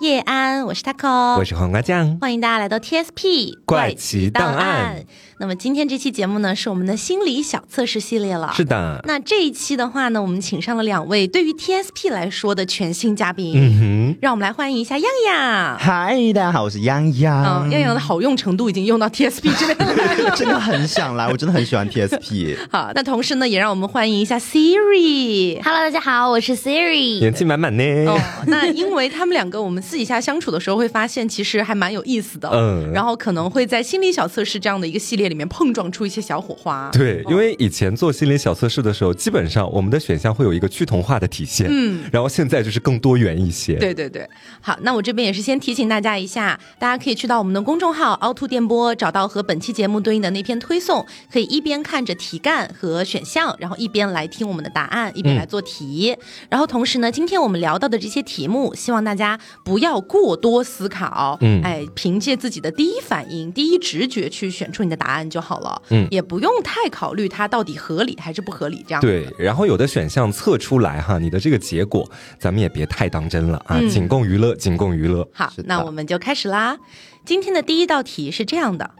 [0.00, 5.04] 叶安，我是 taco，我是黄瓜酱，欢迎大家来到 TSP 怪奇档案。
[5.40, 8.52] 那么今天这期节目呢，是我们的心理小测试系列了。
[8.56, 9.00] 是的。
[9.04, 13.52] 那这一期的话呢，我们请上了两位对于 TSP 来说的全新嘉宾。
[13.54, 15.78] 嗯哼，让我们来欢迎一下样样。
[15.78, 17.62] 嗨，大家好，我是样样。
[17.62, 22.56] 嗯，样样的好用程度已经用到 TSP 这边了， 真的很想来，我真的很喜欢 TSP。
[22.72, 25.62] 好，那同时呢，也让我们欢迎一下 Siri。
[25.62, 27.20] Hello，大家好，我是 Siri。
[27.20, 27.84] 元气满满呢。
[28.08, 32.50] 哦，那因为他们两个，我们私底下相处的时候会发现，其实还蛮有意思的。
[32.52, 32.90] 嗯。
[32.92, 36.08] 然后可能会在心理小测试这样的一个系列里面碰撞出。
[36.08, 44.26] 一些小火花，对，因为以前做心理小测试的时候，基本上我们的选项会有一个趋同化的体现，嗯，然后现在就是更多元一些，对对对。
[44.62, 56.16] 好，那我这边也是先提醒大家一下，大家可以去到我们的公众号凹凸电波，找到和本期节目对应的那篇推送，可以一边看着题干和选项，然后一边来听我们的答案，一边来做题。
[56.48, 66.06] 然后同时呢，今天我们聊到的这些题目，希望大家不要过多思考，嗯，哎，凭借自己的第一反应、第一直觉去选出你的答案就好了，嗯。
[66.10, 69.32] 也不用太考虑它到底合理还是不合理，这样对。
[69.38, 72.06] 然后有的选项测出来哈，你的这个结果，
[72.38, 75.26] 咱们也别太当真了啊，仅供娱乐，仅供娱乐。
[75.32, 76.76] 好，那我们就开始啦。
[77.24, 78.90] 今天的第一道题是这样的：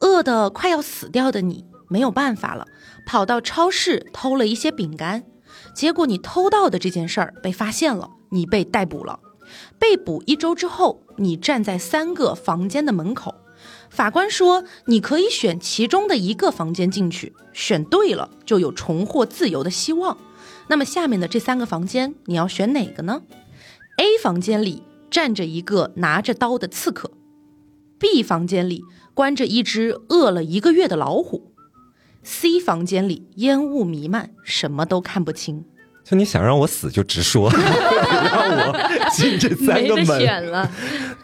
[0.00, 2.66] 饿得快要死掉的你，没有办法了，
[3.06, 5.24] 跑到超市偷了一些饼干，
[5.74, 9.20] 结果你偷到的这件事儿被发现了，你被逮捕了。
[9.78, 13.34] 被捕一周之后，你站在三个房间的门口。
[13.90, 20.16] 法官说：“你可以选其中的一个房间进去，选对了就有重获自由的希望。
[20.68, 23.22] 那么下面的这三个房间，你要选哪个呢
[23.98, 27.10] ？A 房间里站着一个拿着刀的刺客
[27.98, 31.52] ，B 房间里关着一只饿了一个月的老虎
[32.22, 35.64] ，C 房间里烟雾弥漫，什么都看不清。”
[36.02, 40.06] 就你想让我死就直说， 让我进这三个门。
[40.06, 40.70] 选了。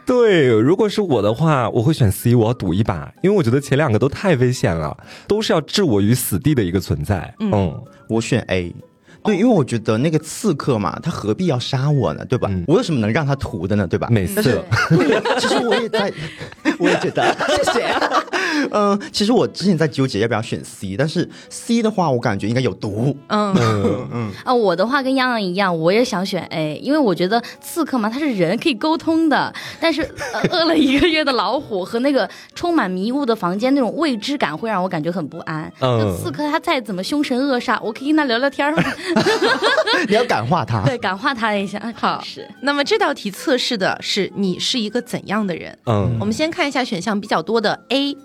[0.07, 7.35] 对，如果是我的话，我会选 C，我要赌一把，因为我觉得前两个都太危险了，都是要置我于死地的一个存在。
[7.41, 8.75] 嗯，我选 A。
[9.27, 12.25] 对，因为我觉得那个刺客嘛，他何必要杀我呢？
[12.25, 12.51] 对吧？
[12.67, 13.87] 我有什么能让他屠的呢？
[13.87, 14.09] 对吧？
[14.11, 14.65] 美色。
[15.39, 16.13] 其实我也在，
[16.79, 17.37] 我也觉得。
[17.57, 17.87] 谢谢。
[18.73, 23.17] 嗯，其实我之前在纠结要不要选 C，但是 C 的话，我感觉应该有毒。
[23.29, 24.31] 嗯嗯嗯。
[24.45, 30.03] 啊，我的话跟洋洋一样，我也想选 A，因为我觉得刺客嘛，他是人可以沟通的，但是
[30.51, 35.71] 饿了一个月的老虎和那个充满迷雾的房间那种未知感会让我感觉很不安。
[35.81, 36.17] 嗯。
[36.17, 38.83] 刺客他再怎么凶神恶煞，我可以跟他聊聊天吗？
[40.09, 41.81] 你要感化他，对，感化他一下。
[41.97, 42.49] 好，是。
[42.63, 45.77] 那么这道题测试的是你是一个怎样的人？
[45.87, 48.17] 嗯，我们先看一下选项比较多的 A，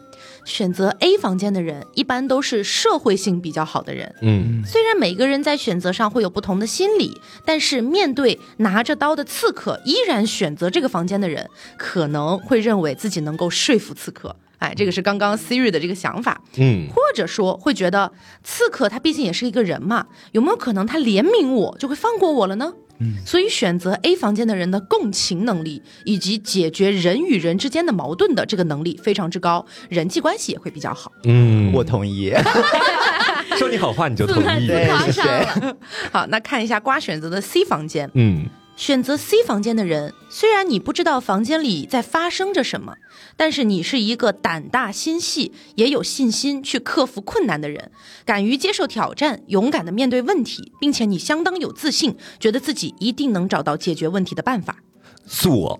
[0.45, 4.13] 选择 A 房间的人一般都是社会性比较好的人。
[4.21, 14.35] 嗯，虽然每个人在选择上会有不同的心理，但是面对拿着刀的刺客，依然选择这个房间的人，可能会认为自己能够说服刺客。
[14.61, 18.11] 哎，这个是刚刚 Siri 的这个想法，嗯，或者说会觉得
[18.43, 22.71] 刺客他毕竟也是一个人嘛，有没有可能他怜悯我就会放过我了呢？
[22.99, 31.11] 嗯，所以选择 A 房间的人的共情能力以及解决人与人之间的矛盾的这个能力非常之高，人际关系也会比较好。
[31.23, 32.31] 嗯，我同意。
[33.57, 35.21] 说你好话你就同意，谢谢。
[36.11, 38.45] 好，那看一下瓜选择的 C 房间，嗯。
[38.75, 42.95] 选择 C 房间的人，虽然你不知道房间里在发生着什么，
[43.37, 47.91] 但是你是一个胆大心细、也有信心去克服困难的人，
[48.25, 54.77] 敢于接受挑战，勇敢的面对问题，并且你相当有自信，觉得自己一定能找到解决问题的办法。
[55.27, 55.77] 是我。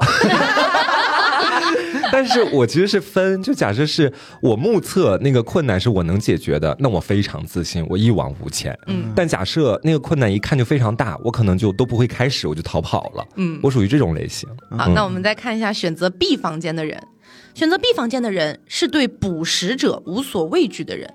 [2.13, 4.11] 但是我其实是分，就假设是
[4.41, 8.77] 我目测那个困难是我能解决的，那我非常自信，我一往无前。
[8.88, 13.25] 嗯，但假设那个困难一看就非常大，我可能就都不会开始，我就逃跑了。
[13.35, 14.49] 嗯，我属于这种类型。
[14.77, 17.01] 好，那我们再看一下选择 B 房间的人，
[17.53, 21.13] 选择 B 房间的人是对捕食者无所畏惧的人，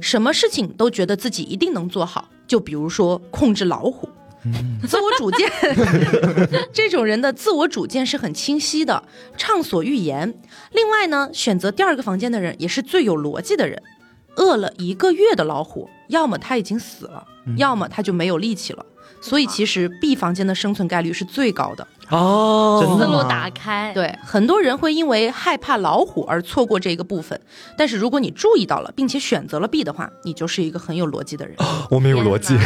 [0.00, 4.08] 什么事情都觉得自己一定能做好，就比如说控制老虎。
[4.88, 5.50] 自我主见，
[6.72, 9.02] 这种人的自我主见是很清晰的，
[9.36, 10.34] 畅所欲言。
[10.72, 13.82] 另外呢，选择第二个房间的人也是最有逻辑的人。
[14.36, 17.26] 饿了一个月的老虎，要么他已经死了，
[17.56, 18.86] 要么他就没有力气了。
[19.20, 21.86] 所以其实 B 房间的生存概率是最高的。
[22.10, 23.92] 哦，思路打开。
[23.94, 27.40] 对，很多人会因为害怕老虎而错过这个部分，
[27.76, 31.56] 但是如果你注意到了，并且选择了 B 的话，你就是一个很有逻辑的人。
[31.90, 32.56] 我没有逻辑，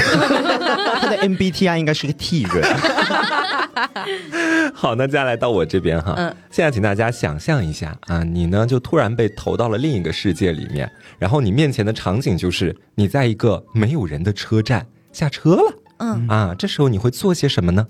[1.00, 2.64] 他的 MBTI 应该是个 T 人。
[4.74, 16.26] 好，那接下来到我这边哈，嗯，现在请大家想象一下啊，你呢就突然被投到了另一个世界里面，然后你面前的场景就是你在一个没有人的车站下车了，嗯。
[16.28, 17.86] 啊，这时候你会做些什么呢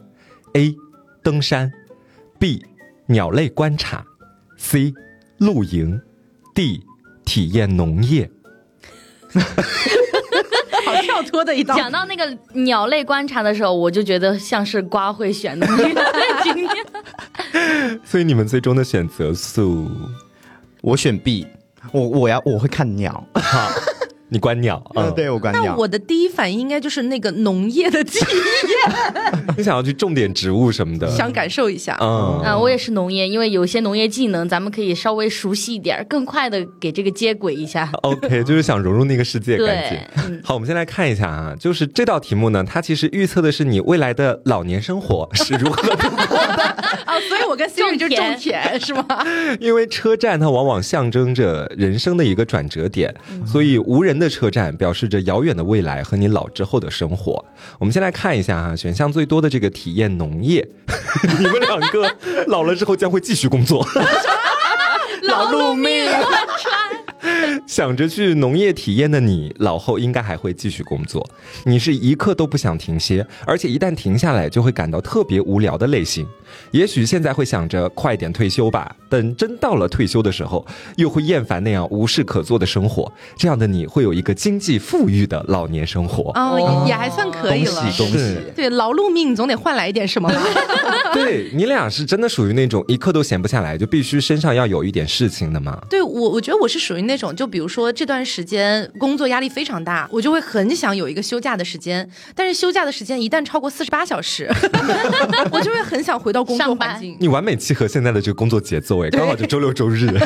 [0.54, 0.74] ？A
[1.24, 1.72] 登山
[2.38, 2.62] ，B
[3.06, 4.04] 鸟类观察
[4.58, 4.92] ，C
[5.38, 5.98] 露营
[6.54, 6.84] ，D
[7.24, 8.30] 体验农业。
[10.84, 11.74] 好跳脱的一道。
[11.74, 15.66] 讲到那个鸟类观察的时候，我就觉得像是瓜会选的
[18.04, 19.62] 所以你们最终的选择是，
[20.82, 21.46] 我选 B，
[21.90, 23.70] 我我要我会看鸟，好，
[24.28, 25.04] 你观鸟啊？
[25.04, 25.74] 嗯，对我观那。
[25.76, 31.08] 我的第一反应应该就是那个农业的记忆，你想要去种点植物什么的？
[31.14, 31.96] 想感受一下。
[32.00, 37.88] 嗯啊，我也是农业，因为有些农业技能咱们可以稍微熟悉一点，更快的给这个接轨一下。
[38.02, 46.74] OK， 就是想融入那个世界，感对觉。，嗯，好，我们先来看一下啊，就是这道题目呢，它其实预测的是你未来的老年生活 是如何度过的。
[47.06, 49.06] 哦，所以我跟 Siri 就种田是吗？
[49.60, 53.14] 因为车站它往往象征着人生的一个转折点，
[53.46, 57.44] 所以无人的车站表示着遥远的未来和你老之后的生活。
[57.78, 60.66] 我们先来看一下哈、选项最多的这个体验农业，
[61.38, 62.16] 你们两个
[62.46, 63.86] 老了之后将会继续工作。
[65.22, 66.04] 劳碌命，
[67.66, 71.26] 想着去农业体验的你，老后应该还会继续工作。
[71.64, 76.26] 你是一刻都不想停歇，而且一旦停下来，就会感到特别无聊的类型。
[76.70, 80.64] 也许现在会想着快点退休吧，等真到了退休的时候，
[80.96, 83.10] 又会厌烦那样无事可做的生活。
[83.36, 86.30] 这样的你会有一个经济富裕的老年生活。
[86.34, 87.80] 哦，也还算可以了。
[87.80, 88.36] 恭喜恭喜！
[88.54, 90.42] 对，劳碌命总得换来一点什么吧？
[91.14, 95.80] 对你俩是真的属于那种一刻都闲不下来，就必须身上要有一点事情的吗？
[95.88, 102.10] 对我，我觉得我是属于那种，就比如说这段时间工作压力非常大，我就会很想有一个休假的时间。
[102.34, 104.50] 但是休假的时间一旦超过四十八小时，
[105.52, 107.16] 我就会很想回到工作环境。
[107.20, 110.10] 你完美契合现在的这个工作节奏，哎，刚好就周六周日。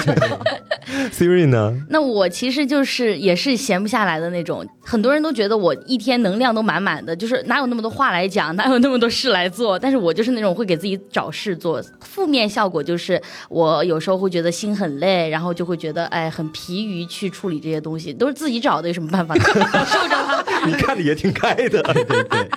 [1.13, 1.75] Siri 呢？
[1.91, 4.67] 那我其实就是也是闲不下来的那种。
[4.83, 9.79] 很多人都觉得我一天能量都满满的，就是哪有那么多话来讲，哪有那么多事来做。
[9.79, 13.21] 但是我就是那种会给自己找事做，负面效果就是
[13.51, 19.45] 我有时候会觉得心很累，然后就会觉得哎很疲于去处理这些东西，都是自己找的，有什么办法呢？
[19.87, 20.45] 受着它。
[20.67, 21.81] 你看的也挺开的。
[21.95, 22.49] 对对对，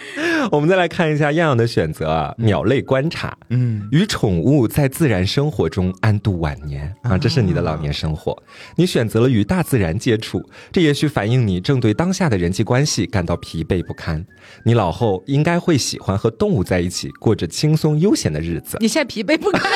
[0.51, 8.35] 我们再来看一下样样的选择啊，鸟类观察，嗯，与宠物在自然生活中安度晚年啊，这是你的老年生活。
[8.75, 14.25] 你选择了与大自然接触，这也许反映你正对当下的人际关系感到疲惫不堪。
[14.65, 18.77] 你老后应该会喜欢和动物在一起，过着轻松悠闲的日子。
[18.79, 19.71] 你现在疲惫不堪，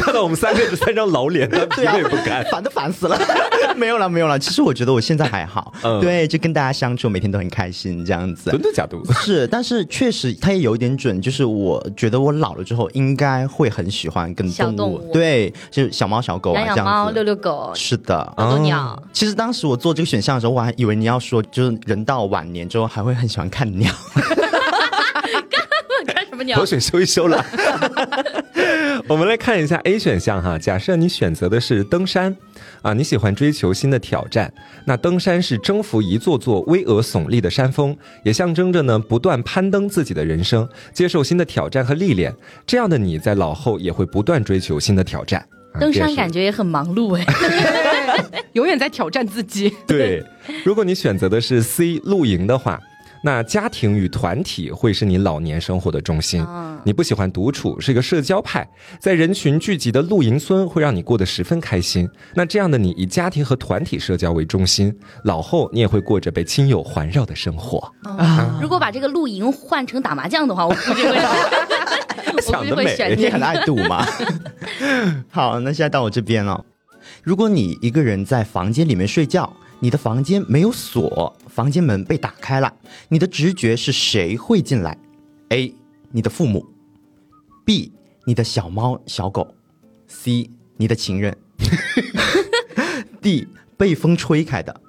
[0.00, 2.42] 看到我们三个这三张老脸，他疲惫不堪。
[2.50, 3.18] 烦都烦死了。
[3.76, 4.38] 没有了，没有了。
[4.38, 8.60] 其实我觉得我现在还好，嗯对，就跟大家相处，每天都很开心这样子真。
[8.60, 8.96] 的假的？
[9.14, 17.14] 是，但是确实他也有一点准，就是我觉得我老了之后应该会很喜欢跟动物，小动物对，就是小猫小狗啊这样养养猫，子。
[17.14, 19.00] 遛遛狗，是的，逗逗鸟。
[19.12, 23.90] 其实当时我做这个选项的时候，我还以为你要说，就是人到晚年之后还会很喜欢看鸟。
[26.06, 26.66] 看什么鸟口？
[26.66, 27.44] 水收一收了。
[29.12, 32.34] 我们来看一下 A 选项哈，假设你选择的是登山
[32.80, 34.50] 啊，你喜欢追求新的挑战，
[34.86, 37.94] 那登山是征服一座座巍峨耸立的山峰，
[38.24, 42.34] 也象征着呢不断攀登自己的人生，接受新的挑战和历练。
[42.66, 45.46] 这样的你在老后也会不断追求新的挑战。
[45.74, 46.40] 啊登山感觉。
[46.40, 47.26] 觉也很忙碌哎。
[48.54, 49.70] 永远在挑战自己。
[49.86, 50.24] 对，
[50.64, 52.80] 如果你选择的是 C 露营的话，
[53.24, 56.44] 那家庭与团体会是你老年生活的中心。
[56.84, 62.08] 你不喜欢独处，是一个社交派，在人群聚集的露营村会让你过得十分开心。
[62.34, 64.92] 那这样的你以家庭和团体社交为中心，
[65.24, 67.92] 老后你也会过着被亲友环绕的生活。
[68.02, 71.16] 啊如果把这个露营换成打麻将的话，我估计会，
[72.26, 74.04] 我估计 想得美会选你很爱赌嘛。
[75.30, 76.64] 好，那现在到我这边了。
[77.22, 82.72] 如果你一个人在房间里面睡觉，你的房间没有锁，房间门被打开了，
[83.08, 84.96] 你的直觉是谁会进来
[85.48, 85.74] ？A.
[86.12, 86.64] 你的父母
[87.66, 87.90] ；B.
[88.24, 89.56] 你的小猫小狗
[90.08, 90.48] ；C.
[90.76, 91.36] 你的情人
[93.20, 93.48] ；D.
[93.76, 94.80] 被风吹开的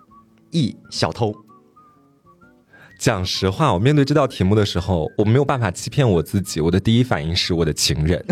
[0.51, 0.75] ；E.
[0.91, 1.33] 小偷。
[2.99, 8.23] 讲实话，我面对这道题目的时候，我没有办法欺骗我自己，我的第一反应是我的情人。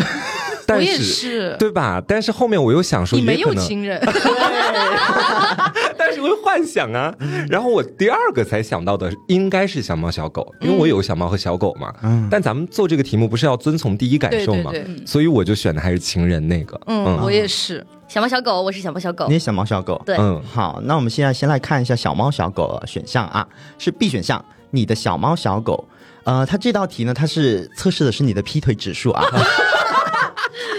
[0.68, 2.02] 但我也是，对吧？
[2.08, 4.00] 但是后面我又想说，你没有情人，
[5.98, 7.14] 但是会幻想啊。
[7.50, 11.94] 然后我第二个才想到的应该是小猫小狗，因为我有小猫和小狗嘛。
[12.30, 14.72] 但咱们做这个题目不是要遵从第一感受嘛？
[14.72, 16.80] 对对所以我就选的还是情人那个。
[16.88, 17.86] 嗯，我也是。
[18.08, 19.34] 小猫小狗，我是小猫小狗你。
[19.34, 20.02] 也小猫小狗？
[20.06, 25.88] 对嗯，好，那我们现在先来看一下小猫小狗选项啊，是 B 选项，你的小猫小狗。
[26.24, 29.24] 呃，它这道题呢，它是测试的是你的劈腿指数啊。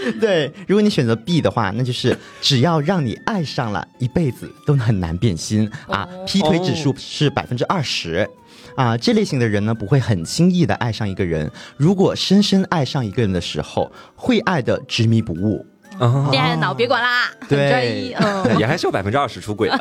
[0.20, 6.08] 对，如果你选择 B 的话，那就是只要让你爱上了，一辈子都很难变心啊。
[6.26, 8.28] 劈腿指数是百分之二十。
[8.74, 11.50] 啊，这类型的人呢，不会很轻易的爱上一个人。
[11.76, 15.66] 如果深深爱上一个人的时候，会爱的执迷不悟。
[15.98, 19.78] 啊，恋爱脑别管啦，对专一，嗯，也还是有百分之二十出轨的。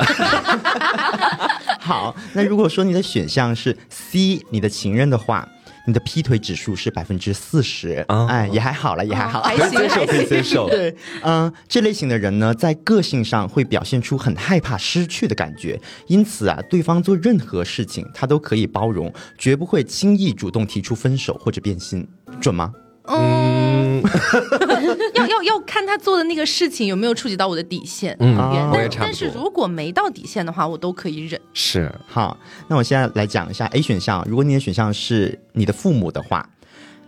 [1.79, 5.47] 好，那如果说你的选项是 C，你的情人的话，
[5.85, 9.41] 你的劈腿指数是百分之四十，啊哎，也还好了，也还好。
[9.41, 10.43] 可以 接受，还可以接行。
[10.43, 10.69] 受。
[10.69, 22.07] 对，嗯、这类型的人呢，在个性上会表现出很害怕失去的感觉，因此啊，对方做任何事情他都可以包容，绝不会轻易主动提出分手或者变心，
[22.39, 22.71] 准吗？
[23.03, 24.01] 嗯
[25.15, 28.15] 要要要看他做的那个事情有没有触及到我的底线。
[28.19, 29.43] 嗯，啊我也但但是差不多。
[29.43, 31.39] 如果没到底线的话，我都可以忍。
[31.53, 34.25] 是，好，那我现在来讲一下 A 选项。
[34.27, 36.47] 如果你的选项是你的父母的话，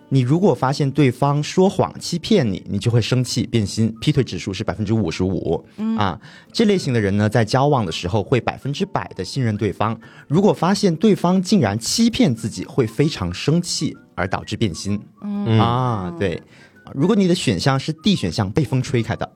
[0.10, 5.66] 你如果发现对方说谎欺骗你，你就会生气变心，劈腿指数是百分之五十五。
[5.98, 6.20] 啊，
[6.52, 10.00] 这类型的人呢，在交往的时候会百分之百的信任对方。
[10.28, 15.00] 如果发现对方竟然欺骗自己，会非常生气，而导致变心。
[15.24, 16.42] 嗯啊，对。
[16.94, 19.32] 如果你的选项是 D 选项，被风吹开的。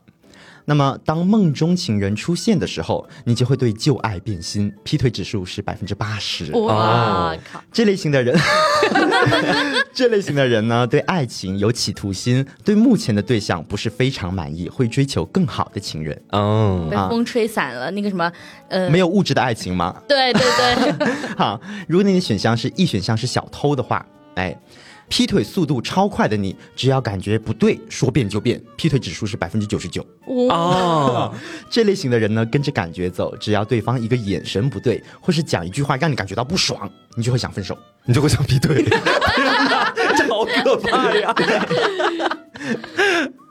[0.68, 6.52] 那么，当梦中情人出现的时候，你就会对旧爱变心，劈腿指数是百分之八十。
[6.52, 6.74] 哇，
[7.30, 8.38] 哇靠，这类型的人，
[9.94, 16.20] 这类型的人呢，对爱情有企图心，对目前的对象不是非常满意，会追求更好的情人。
[16.32, 18.30] 嗯被风吹散了那个什么，
[18.68, 19.96] 呃，没有物质的爱情吗？
[20.06, 21.58] 对对对， 好，
[21.88, 24.54] 如果你的选项是 E 选项是小偷的话，哎，
[25.08, 30.04] 劈腿速度超快的你，只要感觉不对，说变就变，劈腿指数是百分之九十九。
[30.26, 31.34] 哦，
[31.70, 37.76] 这类型的人呢，跟着感觉走，只要对方一个眼神不对，或是讲一句话让你感觉到不爽，你就会想分手。
[38.04, 39.02] 你就会想劈腿， 天
[39.68, 41.34] 哪，这好可怕呀！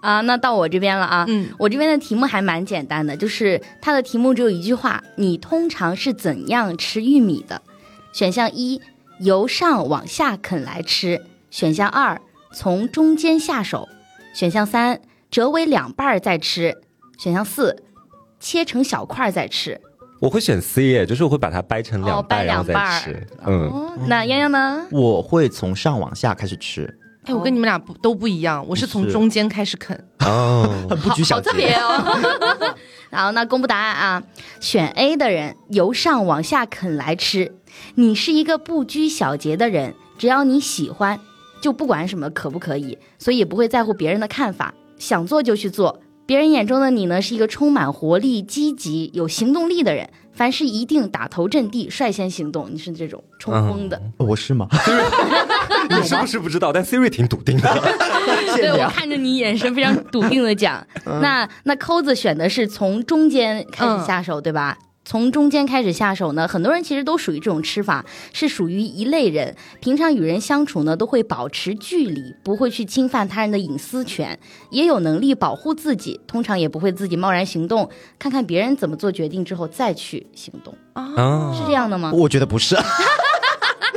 [0.02, 1.26] 啊，那到我这边了啊。
[1.28, 7.62] 嗯，我这边的题目还蛮简单的，就是它的题目只有一句话：你通常是怎样吃玉米的？
[8.14, 8.82] 选项一，
[9.20, 11.20] 由上往下啃来吃；
[11.50, 12.20] 选项二，
[12.54, 13.88] 从中间下手；
[14.34, 15.00] 选项三，
[15.30, 16.72] 折为两半儿再吃；
[17.18, 17.84] 选项四，
[18.40, 19.80] 切成小块儿再吃。
[20.20, 23.28] 我会选 C 耶，就是我会把它掰成哦两半，掰然后再两半儿吃。
[23.46, 24.88] 嗯，哦，那洋洋呢？
[24.92, 29.96] 我会从上往下开始吃，哎，我跟你们俩不都不一样，我是从中间开始啃。
[30.26, 31.76] 哦，很不拘小好特别节。
[31.76, 32.76] 哦。
[33.12, 34.24] 好，那公布答案啊，
[34.60, 37.56] 选 A 的人由上往下啃来吃。
[37.96, 41.20] 你是一个不拘小节的人，只要你喜欢，
[41.62, 46.00] 就不管什么可不可以，所以也不会在乎别人的看法，想做就去做。
[46.26, 52.68] 别人眼中的你呢，是一个充满活力、积极、有行动力的人，凡事一定打头阵地，率先行动。
[52.70, 54.68] 你是这种冲锋的，我是吗？
[55.90, 56.74] 你是不是不知道？
[56.74, 57.82] 但 Siri 挺笃定的。
[58.58, 64.78] 对我看着你眼神非常笃定的讲，那那扣子选的是从中间开始下手，对吧？
[65.08, 69.56] 从中间开始下手呢，很多人其实都属于这种吃法，是属于一类人。
[69.80, 74.38] 平常与人相处呢，都会保持距离，不会去侵犯他人的隐私权，
[74.70, 82.12] 也有能力保护自己，通常也不会自己贸然行动，看看别人怎么做决定之后再去行动，啊是这样的吗？
[82.14, 82.76] 我觉得不是。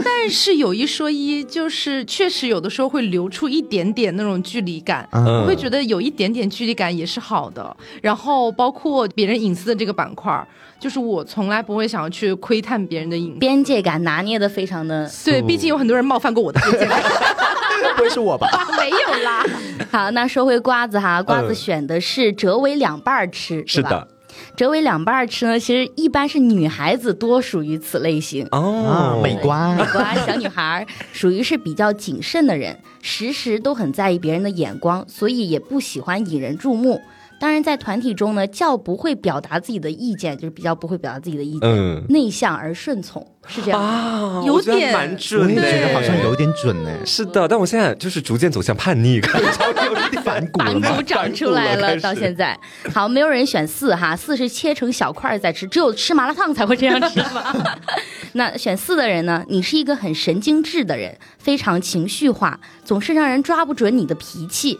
[0.04, 5.08] 但是有一说一，就是确实有的时候会留出一点点那种距离感。
[5.12, 10.46] 嗯我会觉得有一点点距离感也是好的，然后包括别人隐私的这个板块儿，
[10.78, 13.38] 就是我从来不会想要去窥探别人的隐私。
[13.38, 17.00] 边界感拿捏的非常的对，毕竟有很多人冒犯过我的边界感。
[17.96, 18.46] 不会是我吧？
[18.78, 19.44] 没有啦，
[19.90, 20.10] 好。
[20.12, 24.06] 那说回瓜子哈，瓜子嗯选的是折为两半儿吃，是的，
[24.56, 28.44] 折为两半吃呢，其实一般是女孩子多属于此类型。
[28.46, 29.84] 啊哦，，美观美。
[29.92, 37.00] 观小女孩属于是比较谨慎的人，时时都很在意别人的眼光，所以也不喜欢引人注目。
[37.40, 43.82] 当然，在团体中呢，较不会表达自己的意见，就是比较不会表达自己的意见，嗯内向而顺从，是这样。
[43.82, 46.90] 啊，有我觉得点蛮我也准的，觉得好像有点准呢。
[47.06, 50.96] 是的，但我现在就是逐渐走向叛逆， 感觉有点反骨了反？
[50.96, 52.58] 骨长出来了，到现在，
[52.92, 57.78] 好，没有人选四哈，四是切成小块儿再吃，只有吃麻辣烫才会这样吃吧？
[58.34, 59.44] 那选四的人呢？
[59.48, 64.78] 你是一个很神经质的人，非常情绪化，总是让人抓不准你的脾气。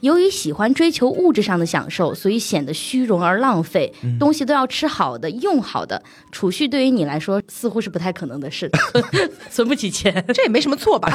[0.00, 8.68] 由于喜欢追求物质上的享受，所以显得虚荣而浪费，东西都要吃好的、用好的，储蓄对于你来说似乎是不太可能的事，
[9.48, 10.24] 存不起钱。
[10.34, 11.08] 这也没什么错吧？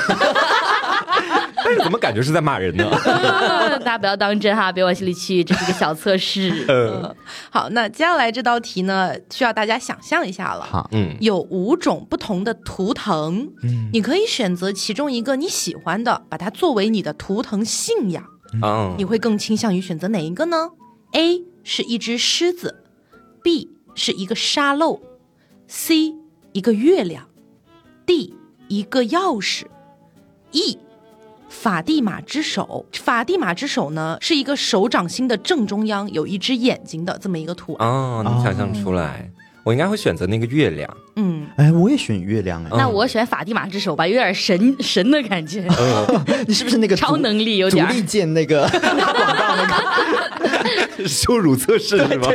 [1.63, 2.89] 但是怎么感觉是在骂人呢？
[3.83, 6.65] 大家不要当真哈，别往心里去，这是个小测试。
[6.69, 7.15] 嗯
[7.49, 10.63] 好，那接下来这道题呢，需要大家想象一下了。
[10.63, 18.23] 好，嗯有五种不同的图腾，嗯你可以选择其中一个你喜欢的，把它作为你的图腾信仰。
[18.61, 20.69] 嗯你会更倾向于选择哪一个呢
[21.11, 22.83] ？A 是一只狮子
[23.43, 25.01] ，B 是一个沙漏
[25.67, 26.13] ，C
[26.53, 27.27] 一个月亮
[28.05, 28.33] ，D
[28.69, 29.65] 一个钥匙
[30.51, 30.77] ，E
[31.49, 32.85] 法蒂玛之手。
[32.93, 37.87] 法蒂玛之手呢，是一个手掌心的正中央有一只眼睛的这么一个图案。
[37.87, 39.31] 哦，能想象出来，
[39.67, 40.97] 我应该会选择那个月亮。
[41.17, 42.69] 嗯，哎，我也选月亮哎。
[42.71, 45.67] 那我选法蒂玛之手吧，有点神神的感觉，
[46.47, 49.67] 你是不是那个超能力有点力健那个广告那
[50.95, 51.03] 个？
[51.05, 52.29] 羞辱测试是吗？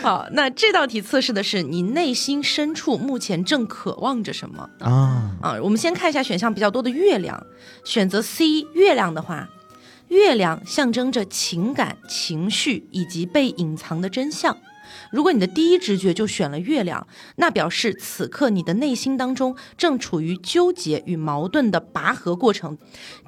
[0.00, 5.58] 好，那这道题测试的是你内心深处目前正渴望着什么啊，啊？
[5.60, 7.44] 我们先看一下选项比较多的月亮，
[7.82, 9.48] 选择 C 月亮的话，
[10.06, 14.56] 月亮象征着情感、情绪以及被隐藏的真相。
[15.10, 22.76] 如果你的第一直觉就选了月亮，那表示此刻你的内心当中正处于纠结与矛盾的拔河过程，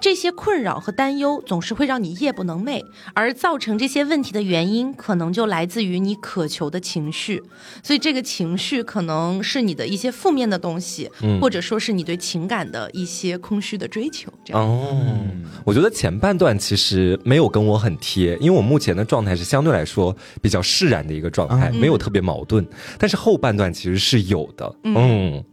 [0.01, 2.83] 这些困扰和担忧总是会让你夜不能寐，
[3.15, 7.43] 而造成这些问题的原因，可能就来自于你渴求的情绪。
[7.83, 14.33] 所以这个情绪可能是你的一些负面的东西，嗯或者说是你对情感的一些空虚的追求。
[14.45, 15.19] 这样，哦，
[15.65, 22.67] 我觉得前半段其实没有跟我很贴，因为我目前的状态是相对来说比较释然的一个状态，没有特别矛盾。
[22.99, 25.45] 但是后半段其实是有的，嗯，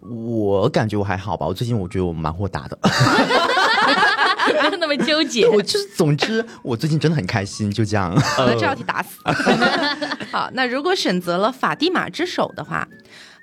[0.00, 1.46] 我感觉我还好吧。
[1.46, 2.78] 我最近我觉得我蛮豁达的。
[4.52, 5.46] 没有那么纠结。
[5.48, 8.14] 我就是，总之我最近真的很开心，就这样。
[8.20, 9.18] 好的，这道题打死。
[10.32, 12.88] 好，那如果选择了法蒂玛之手的话，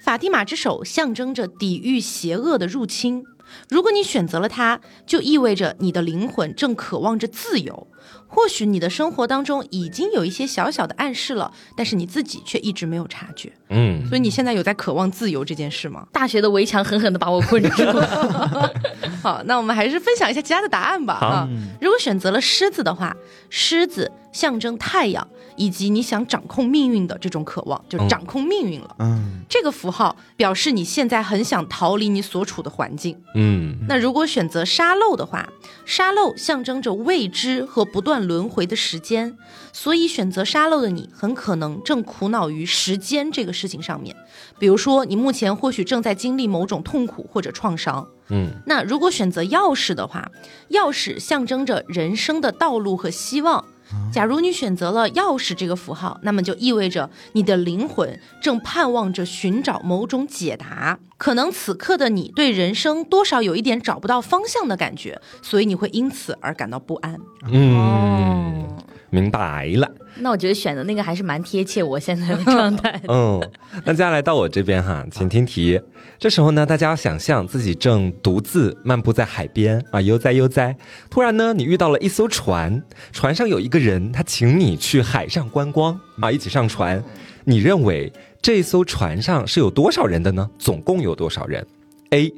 [0.04, 3.24] 法蒂玛之手象征着抵御邪恶的入侵。
[3.70, 7.88] 如果你选择了它，就意味着你的灵魂正渴望着自由。
[8.28, 13.52] 或许你的生活当中已经有一些小小的暗示了，但是你自己却一直没有察觉。
[13.70, 16.06] 嗯，所以你现在有在渴望自由这件事吗？
[16.12, 18.74] 大学的围墙狠狠的把我困住了。
[19.24, 21.18] 好，那我们还是分享一下其他的答案吧。
[21.20, 21.50] 好啊，
[21.82, 23.16] 如果选择了狮子的话，
[23.50, 25.28] 狮子象征太阳
[25.58, 28.96] 以及你想掌控命运的这种渴望，就掌控命运了。
[29.00, 33.18] 嗯，这个符号表示你现在很想逃离你所处的环境。
[33.36, 35.50] 嗯，那如果选择沙漏的话，
[35.86, 39.36] 沙漏象征着未知和不断轮回的时间，
[39.74, 44.16] 所以选择沙漏的你很可能正苦恼于时间这个事情上面。
[44.60, 48.08] 比如说，你目前或许正在经历某种痛苦或者创伤。
[48.30, 50.30] 嗯，那如果选择钥匙的话，
[50.72, 53.66] 钥匙象征着人生的道路和希望。
[54.12, 61.00] 假如你选择了钥匙这个符号，那么就意味着你的灵魂正盼望着寻找某种解答。
[61.18, 67.20] 可能此刻的你对人生多少有一点找不到方向的感觉，所以你会因此而感到不安。
[67.52, 68.77] 嗯，
[69.10, 69.90] 明白了。
[70.20, 73.02] 那我觉得选的那个还是蛮贴切我现在的状态的。
[73.08, 73.40] 嗯，
[73.86, 75.80] 那接下来到我这边哈，请听题。
[76.18, 80.76] 这时候呢，大家要想象自己正独自漫步在海边啊，悠哉悠哉。
[81.10, 87.04] 突然呢，你遇到了一艘船，船上有一个人，他请你去海上观光啊，一起上船。
[87.44, 90.50] 你认为这艘船上是有多少人的呢？
[90.58, 91.66] 总共有多少人
[92.10, 92.34] ？A，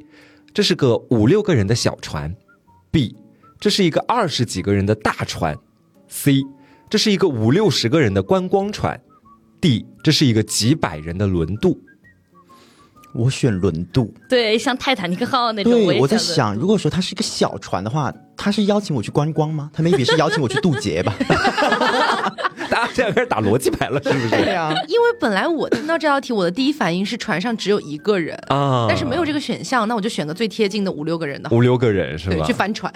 [0.52, 2.36] 这是个五六个人的小船
[2.92, 3.14] ；B，
[3.58, 5.56] 这是一个二十几个人的大船
[6.10, 6.42] ；C，
[6.90, 9.00] 这是一个五六十个人的观光船。
[9.60, 11.78] D，这是一个几百人的轮渡。
[13.12, 14.12] 我选轮渡。
[14.28, 15.72] 对，像泰坦尼克号那种。
[15.72, 19.70] 对，我在想如果说它是一个小船的话，他是邀请我去观光吗？
[19.72, 21.14] 他 maybe 是邀请我去渡劫吧？
[22.70, 24.30] 大家现在开始打逻辑牌了，是不是？
[24.30, 32.52] 对啊，因为本来我听到这道题，我的第一反应是船上只有一个人，啊，但是没有这个选项，那我就选个最贴近的五六个人的，五六个人是对，吧去？
[32.52, 32.92] 帆船。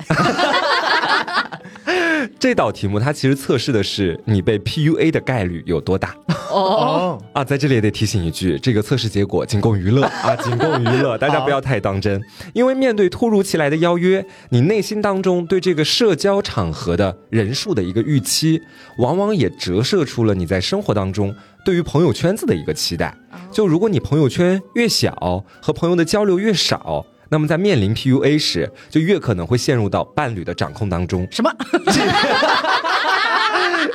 [2.38, 6.14] 这道题目它其实测试的是你被 PUA 的概率有多大
[6.50, 7.42] 哦，啊！
[7.42, 12.22] 在这里也得提醒一句，这个测试结果仅供娱乐啊，仅供娱乐， 大家不要太当真。
[12.52, 18.60] 因为面对突如其来的邀约，你内心当中对这个社交场合的人数的一个预期，
[18.98, 23.14] 往往也折射出了你在生活当中对于朋友圈子的一个期待。
[23.50, 27.04] 就如果你朋友圈越小，和朋友的交流越少。
[27.34, 31.26] 那么在面临 PUA 时，就越可能会陷入到伴侣的掌控当中。
[31.32, 31.50] 什么？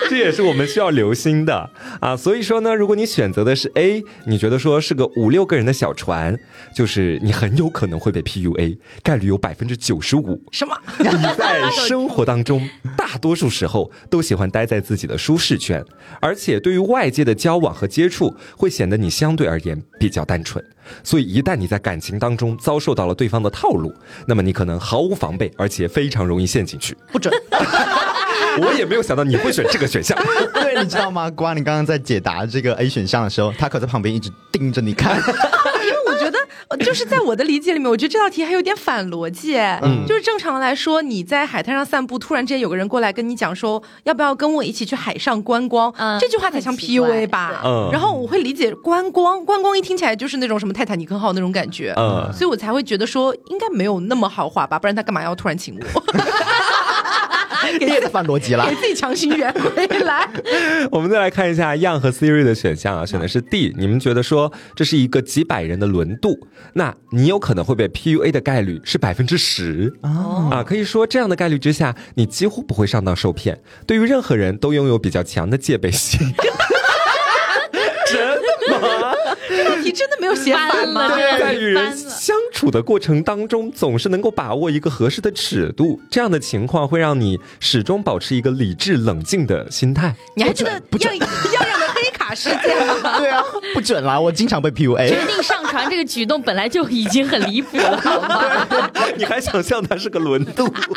[0.08, 2.16] 这也是我们需要留心的啊。
[2.16, 6.38] 所以说呢，如果你选择的是 A，你觉得说是个五六个人的小船，
[6.76, 10.42] 就是你很有可能会被 PUA，概率有百分之九十五。
[10.52, 10.76] 什么？
[11.00, 11.06] 你
[11.38, 15.84] 在生活当中，大多数时候都喜欢待在自己的舒适圈，
[16.22, 20.64] 而且对于外界的交往和接触，会显得你相对而言比较单纯。
[21.04, 23.94] 所以一旦你在感情当中遭受到了对方的套路，
[24.26, 26.96] 那么你可能毫无防备，而且非常容易陷进去。
[27.12, 27.32] 不准。
[28.66, 30.18] 我也没有想到你会选这个选项。
[30.54, 31.30] 对，你知道吗？
[31.32, 35.18] 瓜，你刚刚在解答这个 A 选项的时候，他可在旁边一直盯着你看。
[35.18, 39.58] 因为我觉得，呃就是在我的理解里面，我觉得这道题还有点反逻辑。
[39.58, 45.94] 嗯，就是正常来说，你在海滩上散步，突然之间有个人过来跟你讲说，要不要跟我一起去海上观光？
[45.98, 47.62] 嗯这句话才像很奇怪 PUA 吧？
[47.64, 51.94] 嗯然后我会理解观光，观光一听起来就是那种什么泰坦尼克号那种感觉。
[51.98, 56.04] 嗯所以我才会觉得说应该没有那么豪华吧，不然他干嘛要突然请我？
[57.86, 58.76] 你也在反逻辑了 给。
[58.76, 60.30] 自己强行圆回来。
[60.92, 63.74] 我们再来看一下 Young 和 Siri 的选项啊，选的是 D。
[63.78, 66.40] 你们觉得说这是一个几百人的轮渡，
[66.74, 70.64] 那你有可能会被 PUA 的概率是百分之十啊。
[70.64, 76.20] 可以说这样的概率之下，你几乎不会上当受骗，对于任何人都拥有比较强的戒备心。
[78.08, 79.14] 真的吗？
[79.48, 81.08] 这道题真的没有写反吗？
[81.10, 90.14] 翻了在与人相处的过程当中，总是能够把握一个合适的尺度，这样的情况会让你始终保持一个理智冷静的心态。
[90.36, 90.82] 你还记得样
[91.16, 93.18] 样样的黑卡事件吗？
[93.18, 93.42] 对啊，
[93.74, 94.20] 不准啦！
[94.20, 95.26] 我经常被 PUA 决。
[95.26, 98.68] 定上传这个举动本来就已经很离谱了，好吗？
[99.16, 100.68] 你还想象它是个轮渡？
[100.68, 100.92] 对呀、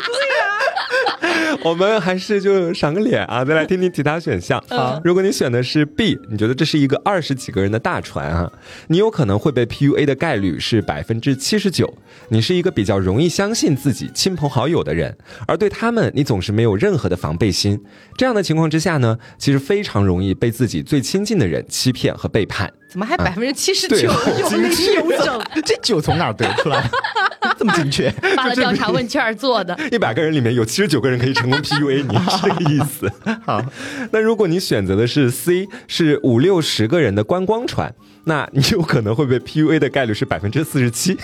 [1.63, 4.63] 我们还是就赏个脸啊，再来听听其他选项。
[4.69, 8.51] 好如果你选的是 B，你觉得这是一个二十几个人的大船啊，
[8.87, 11.91] 你有可能会被 PUA 的概率是百分之七十九。
[12.29, 15.15] 你是一个比较容易相信自己亲朋好友的人，
[15.47, 17.79] 而对他们你总是没有任何的防备心。
[18.17, 22.71] 这样的情况之下呢，其实非常容易被自己最亲近的人欺骗和背叛。
[22.93, 25.41] 怎么还百分之七十九有零有整？
[25.65, 26.87] 这酒从哪儿得出来？
[27.57, 28.07] 这么精确？
[28.37, 29.75] 发了调查问卷做的。
[29.91, 33.11] 一百个人里面有七十九个人可以成功 PUA 你，是这个意思。
[33.43, 33.59] 好，
[34.11, 37.91] 那如果你选择的是 C，是五六十个人的观光船，
[38.25, 41.17] 那你有可能会被 PUA 的概率是百分之四十七。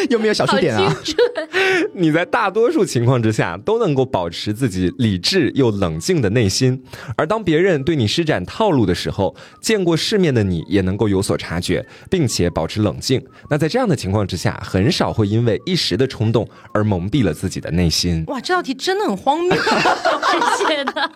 [0.08, 0.96] 有没有小数点啊？
[1.94, 6.82] 你在大多数情况之下都能够保持自己理智又冷静的内心，
[7.16, 13.22] 而当别人对你施展套路的时候，见过世面的你也能够有所察觉，并且保持冷静。
[13.48, 18.24] 那在这样的情况之下，很少会因为一时的冲动而蒙蔽了自己的内心。
[18.28, 19.52] 哇，这道题真的很荒谬。
[19.54, 21.10] 谢谢的，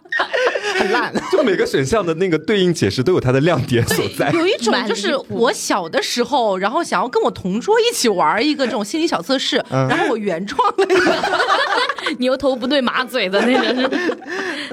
[0.79, 1.12] 很烂。
[1.31, 4.31] 就每个选项的那个对应解释都有它的亮点所在。
[4.33, 11.12] 有一种就是我小的时候，然后想要跟我同桌一起玩一个这种心理小测试，然后我原创了一个。
[12.18, 14.18] 牛头不对马嘴的那个是。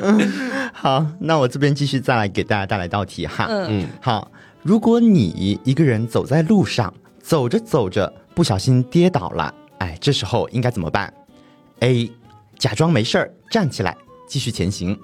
[0.73, 3.45] 好，那我这边继续再来给大家带来道题哈。
[3.47, 4.29] 嗯嗯，好，
[4.63, 11.13] 如果你一个人走在路上，走着走着不小心跌倒了，哎，这时候应该怎么办
[11.79, 12.11] ？A.
[12.59, 13.95] 假装没事儿，站起来
[14.27, 14.99] 继续前行。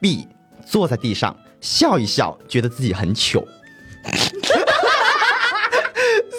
[0.00, 0.28] B.
[0.66, 3.46] 坐在地上笑一笑，觉得自己很糗。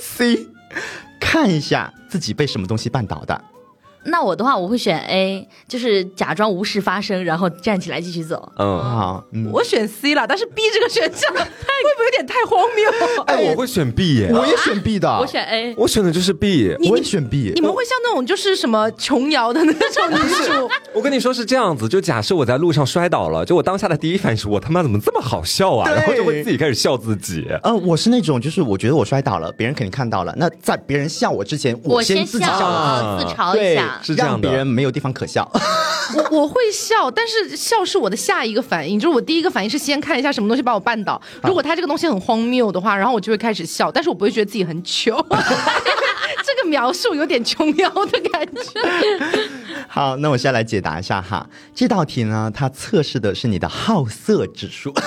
[0.02, 0.48] C.
[1.32, 3.42] 看一下自己被什么东西绊倒的。
[4.06, 8.52] 那我的话，我会选 A，就是假装无事发生，然后站起来继续走。
[8.58, 12.92] 嗯，好，嗯，我选 C 了，但是 B 这个选项会不会有点太荒谬？
[13.28, 16.76] 哎，我会选 B 耶，我也选 B 的，我选 A，我选的就是 B。
[16.90, 17.52] 我也选 B。
[17.56, 27.48] 你们会像那种就是什么琼瑶的那种女主， 我跟你说是这样子，就假设我在路上摔倒了，就我当下的第一反应是我他妈怎么这么好笑啊，然后就会自己开始笑自己。
[27.64, 30.34] 呃，我是那种，就是我觉得我摔倒了，别人肯定看到了。
[30.38, 33.91] 那在别人笑我之前，我先自己笑笑了，啊自嘲一下，。
[34.02, 35.50] 是这样的让别人没有地方可笑。
[36.16, 41.22] 我我会笑，但是笑是我的下一个反应，就是我第一个反应是先看一下什么东西把我绊倒。
[41.44, 45.26] 如果他这个东西很荒谬的话，然后我就会开始笑，但是我不会觉得自己很糗。
[46.44, 48.82] 这个描述有点琼瑶的感觉。
[49.88, 51.48] 好，那我现在来解答一下哈。
[51.74, 54.92] 这道题呢，它测试的是你的好色指数。
[54.92, 55.04] 啊、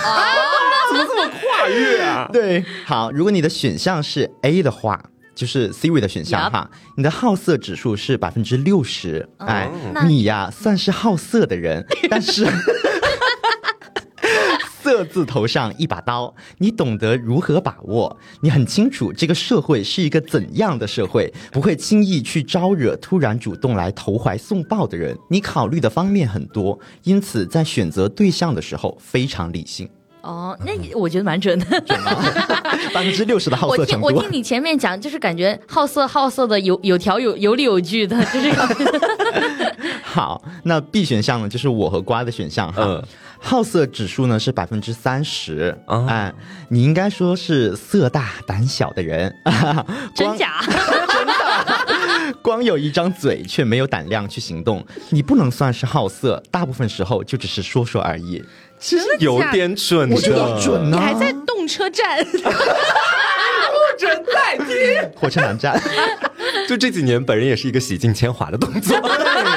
[0.90, 2.29] 怎么这么跨越啊！
[2.33, 5.03] 对，好，如果你的选项是 A 的话。
[5.35, 9.70] 就是 Siri 的选项哈你的好色指数是百分之六十，哎，
[10.07, 12.47] 你呀算是好色的人，但是
[14.83, 25.16] 色字头上一把刀，你懂得如何把握，你很清楚这个社会是一个怎样的社会，不会轻易去招惹突然主动来投怀送抱的人。
[25.31, 29.88] 你考虑的方面很多，因此在选择对象的时候非常理性。
[30.25, 31.67] 哦，那我觉得蛮准的。
[32.95, 34.33] 百分之六十的 好我色程度听我听。
[34.33, 38.51] 你前面讲，就是感觉好色好色的有有条有有理有据的，就是
[40.03, 42.83] 好，那 B 选项呢，就是我和瓜的选项哈。
[42.83, 43.03] 嗯
[43.47, 46.33] 好色指数呢是百分之三十，啊哎，
[46.71, 50.65] 你应该说是色大胆小的人，光真假？
[52.41, 58.43] 光有一张嘴却没有胆量去行动，你不能算是好色，大部分时候就只是说说而已。
[58.85, 62.42] 其实有点准的，我觉得准呢、你还在动车站，不
[63.99, 65.11] 准再听。
[65.16, 65.81] 火车南站，
[66.68, 68.94] 就这几年，本人也是一个洗尽铅华的动作。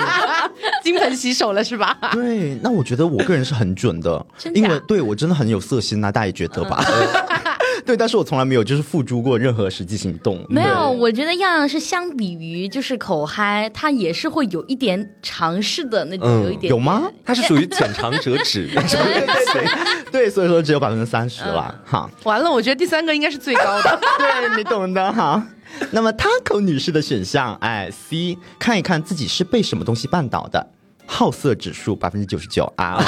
[0.81, 1.97] 金盆洗手了是吧？
[2.13, 6.81] 对，那我觉得我个人是很准的，因为对我真的很有色心呐、大家也觉得吧？
[7.85, 10.45] 对，但是我从来没有就是付诸过任何实际行动。
[10.49, 17.09] 没有，我觉得样样是相比于就是口嗨，他也是会有一点尝试的那种，嗯有一点有吗？
[17.25, 18.69] 他是属于浅尝辄止。
[20.11, 21.73] 对，所以说只有百分之三十了。
[21.85, 23.99] 哈，完了，我觉得第三个应该是最高的。
[24.17, 25.45] 对你懂的哈。
[25.91, 30.65] 那么 Taco 女士的选项，哎，C，看一看自己是被什么东西绊倒的，
[31.05, 33.03] 好色指数百分之九十九啊。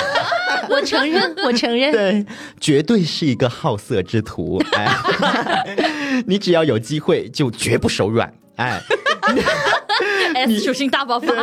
[0.69, 1.91] 我承认，我承认。
[1.91, 2.25] 对，
[2.59, 4.61] 绝对是一个好色之徒。
[4.73, 4.87] 哎，
[6.27, 8.31] 你只要有机会就绝不手软。
[8.57, 8.81] 哎，
[10.35, 11.33] S 属性大爆发。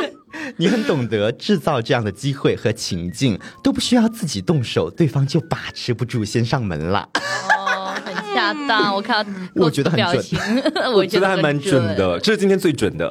[0.58, 7.08] 你很懂得制造这样的机会和情境，都不需要自己动手，对方就把持不住，先上门了。
[7.14, 8.94] 哦，很恰当。
[8.94, 10.24] 我看到我觉得很准，
[10.94, 13.10] 我 觉得还蛮准的，这是今天最准的。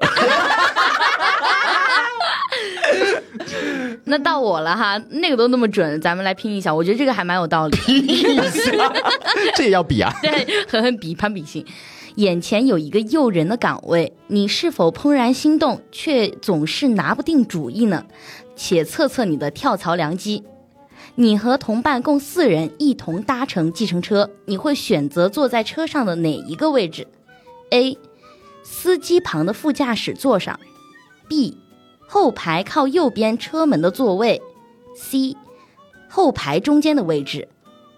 [4.06, 6.74] 那到我了哈，那个都那么准，咱们来拼一下。
[6.74, 7.78] 我觉得这个还蛮有道理。
[9.56, 10.14] 这也要比啊？
[10.22, 11.66] 对，狠狠比攀比心。
[12.16, 18.06] 眼前有一个诱人的岗位，你是否怦然心动，却总是拿不定主意呢？
[18.56, 20.44] 且测测你的跳槽良机。
[21.16, 27.08] 你和同伴共四人一同搭乘计程车，你会选择坐在车上的哪一个位置
[27.72, 27.98] ？A.
[28.64, 30.60] 司机旁的副驾驶座上
[31.30, 31.56] ；B.
[32.16, 34.42] 后排靠右边车门的座位
[34.98, 35.36] ；C.
[36.08, 37.50] 后排中间的位置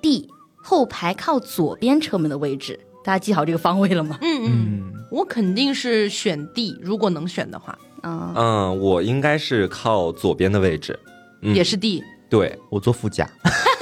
[0.02, 0.28] ；D.
[0.56, 2.80] 后排靠左边车门的位置。
[3.04, 4.18] 大家记好这个方位了吗？
[4.24, 11.00] 嗯嗯，我肯定是选 D，如果能选的话，啊、嗯，我应该是靠左边的位置。
[11.44, 12.04] 嗯也是 D。
[12.28, 13.30] 对，我坐副驾，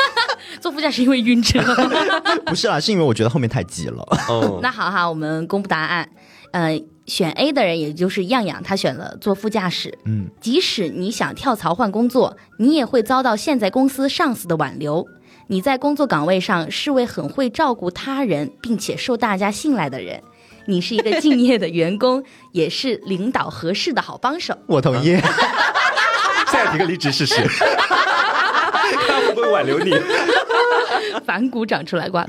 [0.60, 1.62] 坐副驾是因为晕车。
[2.46, 4.06] 不是啦，是因为我觉得后面太挤了。
[4.28, 6.10] 哦， 那好哈，我们公布答案。
[6.52, 9.98] 呃，选 A 的人也就是样样，他选了坐副驾驶。
[10.06, 15.08] 嗯，即使你想跳槽换工作，你也会遭到现在公司上司的挽留。
[15.48, 20.24] 你在工作岗位上是位很会照顾他人，并且受大家信赖的人。
[20.68, 24.58] 你是一个敬业的员工，也是领导合适的好帮手。
[24.66, 25.16] 我同意。
[26.48, 27.36] 现在提个离职试试，
[29.06, 29.94] 看会不会挽留你。
[31.24, 32.26] 反骨长出来瓜。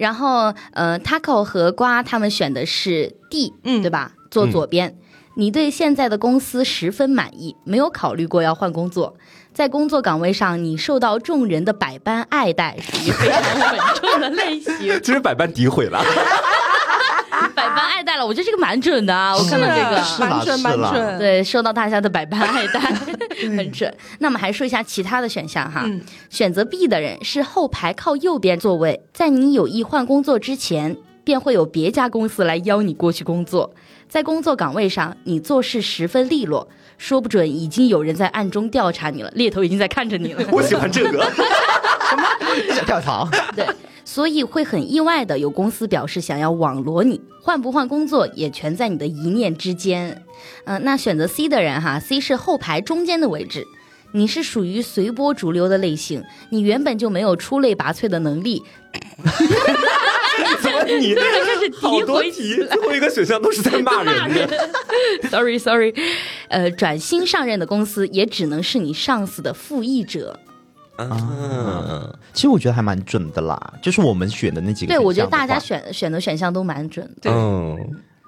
[0.00, 4.12] 然后，呃，Taco 和瓜他们选的是 D，嗯对吧？
[4.30, 4.96] 坐左边。
[5.34, 9.14] 你对现在的公司十分满意，没有考虑过要换工作。
[9.52, 14.74] 在工作岗位上，你受到众人的百般爱戴，属于非常稳重的类型。
[15.04, 16.02] 其实百般诋毁了。
[17.54, 19.36] 百般爱戴了，我觉得这个蛮准的啊！
[19.36, 21.18] 我看到这个，蛮准蛮准。
[21.18, 22.80] 对，受到大家的百般爱戴，
[23.48, 23.92] 很准。
[24.18, 25.82] 那么还说一下其他的选项哈。
[25.84, 33.74] 嗯选择 B 的人是后排靠右边座位，在你有意换工作之前，便会有别家公司来邀你过去工作。
[34.08, 40.44] 在工作岗位上，你做事十分利落，说不准已经有人在暗中调查你了，猎头已经在看着你了。
[40.50, 41.30] 我喜欢这个。
[42.74, 43.66] 想跳槽， 对，
[44.04, 50.22] 所以会很意外的有公司表示想要网罗你，换不换工作也全在你的一念之间。
[50.64, 53.64] 嗯、那选择 C 的人哈，C 是后排中间的位置。
[54.12, 58.60] 你是属于随波逐流的类型，你原本就没有出类拔萃的能力，
[60.60, 64.50] 怎么你这是好诋毁多题，最后一个选项都是在骂人的。
[65.30, 65.94] sorry sorry，
[66.48, 70.40] 呃，转新上任的公司也只能是你上司的复议者。
[71.10, 74.94] 嗯，嗯，其实我觉得还蛮准的啦，就是我们选的那几个。
[74.94, 75.58] 对，我觉得大家。
[75.58, 77.14] 选选的选项都蛮准的。
[77.22, 77.76] 对嗯，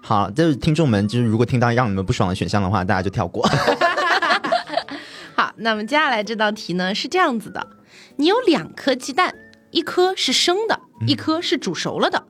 [0.03, 3.47] 好，就是听众们，就是如果听到让你们不爽的选项的话，大家就跳过。
[5.35, 7.67] 好，那么接下来这道题呢是这样子的：
[8.17, 9.35] 你有两颗鸡蛋，
[9.71, 12.23] 一颗是生的，一颗是煮熟了的。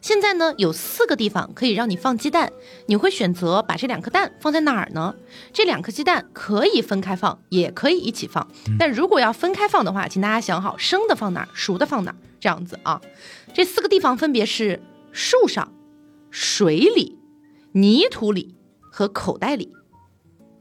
[0.00, 2.52] 现在呢有四个地方可以让你放鸡蛋，
[2.86, 5.14] 你会选择把这两颗蛋放在哪儿呢？
[5.52, 8.48] 这两颗鸡蛋可以分开放，也可以一起放。
[8.78, 13.00] 但如果要分开放的话，请大家想好生的放哪儿，熟的放哪儿，这样子啊。
[13.52, 14.80] 这四个地方分别是
[15.12, 15.72] 树上、
[16.30, 17.18] 水里、
[17.72, 18.54] 泥土里
[18.92, 19.72] 和口袋里。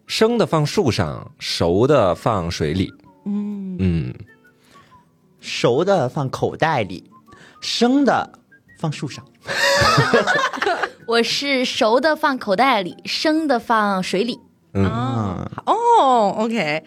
[0.07, 2.91] 生的放树上，熟的放水里。
[3.25, 4.13] 嗯，嗯，
[5.39, 7.11] 熟的放口袋里，
[7.59, 8.39] 生的
[8.77, 9.25] 放树上。
[11.07, 14.39] 我是熟的放口袋里，生的放水里。
[14.73, 16.83] 嗯啊，哦，OK，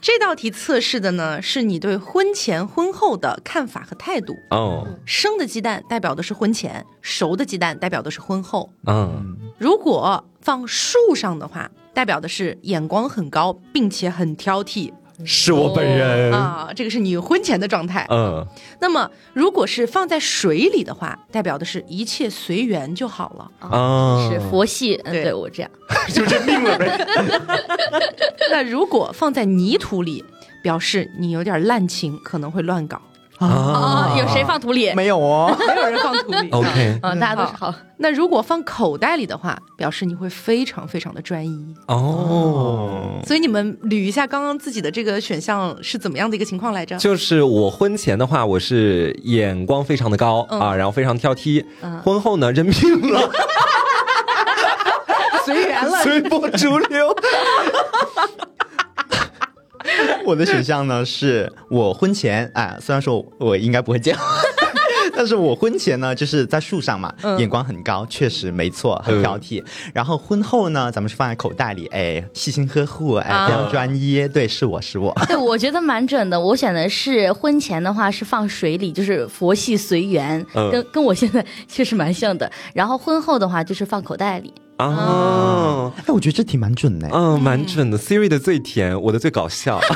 [0.00, 4.34] 这道题测试的呢是你对婚前婚后的看法和态度。
[4.50, 8.72] 哦，生的鸡蛋代表的是婚前，熟的鸡蛋代表的是婚后。
[8.86, 14.92] 嗯，如果放树上的话，代表的是眼光很高，并且很挑剔，
[15.24, 16.32] 是我本人。
[16.32, 18.06] 啊，这个是你婚前的状态。
[18.10, 18.46] 嗯，
[18.80, 23.68] 那么如果是放在水里的话，代表的是一切随缘就好了。
[23.68, 25.70] 啊，是佛系，嗯，对对我这样，
[26.12, 27.06] 就这命了呗。
[28.50, 30.24] 那如果放在泥土里，
[30.62, 33.00] 表示你有点滥情，可能会乱搞。
[33.38, 34.92] 哦，有谁放土里？
[34.94, 36.48] 没有哦，没有人放土里。
[36.52, 37.74] OK，嗯，大家都是好。
[38.00, 41.74] 那如果放口袋里的话，表示你会非常非常的专一。
[41.86, 46.96] 哦，所以你们捋一下刚刚自己的这个选项是怎么样的一个情况来着？
[46.98, 51.64] 就是我婚前的话，我是眼光非常的高、嗯啊，然后非常挑剔。
[51.82, 53.30] 嗯婚后呢，认命了，
[55.44, 55.98] 随缘了。
[56.02, 57.14] 随波逐流。
[60.24, 64.22] 我的选项呢是我婚前哎，虽然说我应该不会结婚。
[65.16, 69.60] 但是我婚前呢，就是在树上嘛，嗯眼光很高，确实没错，很挑剔。
[69.92, 74.28] 然后婚后呢，咱们是放在口袋里，哎，细心呵护，哎，啊非常专一。
[74.28, 75.12] 对，是我是我。
[75.26, 76.38] 对，我觉得蛮准的。
[76.38, 82.48] 我选的是婚前的话是放水里，就是佛系随缘，嗯跟跟我现在确实蛮像的。
[82.72, 84.52] 然后婚后的话就是放口袋里。
[84.78, 87.08] 哦，哎，我觉得这题蛮准的。
[87.12, 87.98] 嗯，蛮准的。
[87.98, 89.80] Siri 的最甜，我的最搞笑。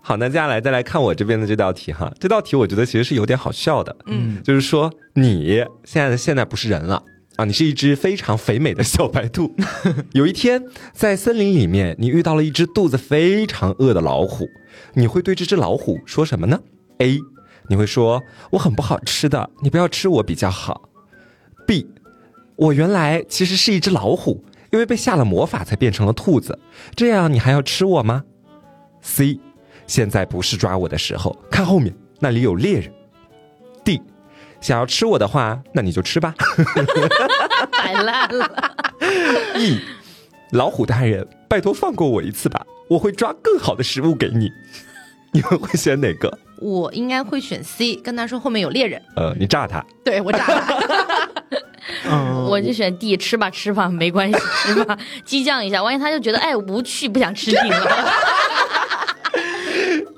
[0.00, 2.12] 好，那接下来再来看我这边的这道题哈。
[2.18, 7.02] 这道题我觉得其实是有点好笑的，嗯，就是说你现在的现在不是人了。
[7.36, 9.54] 啊，你是一只非常肥美的小白兔。
[10.12, 10.62] 有一天，
[10.92, 14.46] 在森林里面，你遇到了一只肚子非常饿的老虎，
[14.94, 16.60] 你会对这只老虎说什么呢
[16.98, 17.18] ？A，
[17.68, 20.90] 你会说我很不好吃的，你不要吃我比较好。
[22.56, 26.58] 我原来其实是一只老虎，因为被下了魔法才变成了兔子，
[26.94, 28.24] 这样你还要吃我吗
[29.00, 29.40] ？C，
[29.86, 32.92] 现在不是抓我的时候，看后面那里有猎人。
[33.84, 34.00] D，
[34.60, 36.34] 想要吃我的话，那你就吃吧。
[37.72, 38.76] 摆烂了
[39.56, 39.80] ，E，
[40.52, 44.50] 老虎大人，拜托放过我一次吧，我会抓更好的食物给你。
[45.32, 46.38] 你们会选哪个？
[46.60, 49.02] 我应该会选 C，跟他说后面有猎人。
[49.16, 49.84] 呃，你炸他。
[50.04, 50.76] 对我炸他。
[52.10, 58.12] 嗯，我就选 D，吃吧吃吧，没关系， 吃吧，激将一下，万一他就觉得哎无趣，不想吃你了。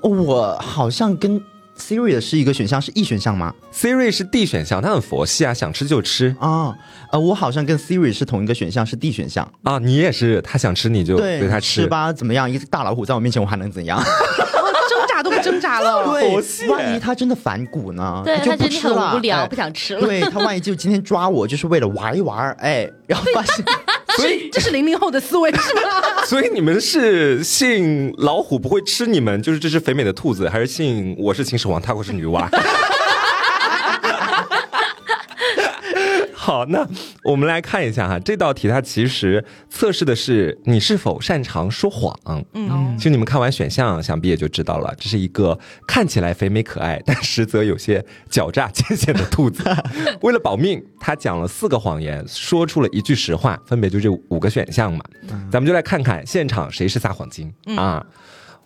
[0.01, 1.41] 我好像跟
[1.77, 6.73] Siri 的是一个选项，是 E 选项吗？Siri 是 D 选项，他很佛系啊，想吃就吃啊，
[7.11, 9.51] 呃，我好像跟 Siri 是同一个选项，是 D 选项。
[9.63, 9.77] 啊。
[9.79, 11.87] 你也是，他想吃你就对他吃吃。
[11.87, 12.49] 吧，怎么样？
[12.49, 14.01] 一只大老虎在我面前，我还能怎样？
[15.45, 16.03] 我挣扎了。
[16.19, 18.21] 对万一他真的反骨呢？
[18.25, 20.01] 对，就他觉得你不吃了，很无聊，哎不想吃了。
[20.01, 23.63] 对他万一就今天抓我，就是为了玩一玩，哎， 然后发现
[24.15, 26.23] 所以， 这是零零后的思维是吧？
[26.25, 32.47] 所以你们是信老虎不会吃你们，就是这只肥美的兔子，还是信我是秦始皇，他会是女娲？
[36.55, 36.87] 好，那
[37.25, 42.17] 我们来看一下哈，这道题它其实测试的是你是否擅长说谎。
[42.53, 49.65] 嗯，其实你们看完选项，想必也就知道了，这是一个看起来肥美可爱，但实则有些狡诈艰险的兔子。
[50.23, 55.03] 为了保命，他讲了四个谎言，说出了一句实话，分别就这五个选项嘛。
[55.51, 58.01] 咱们就来看看现场谁是撒谎精、啊。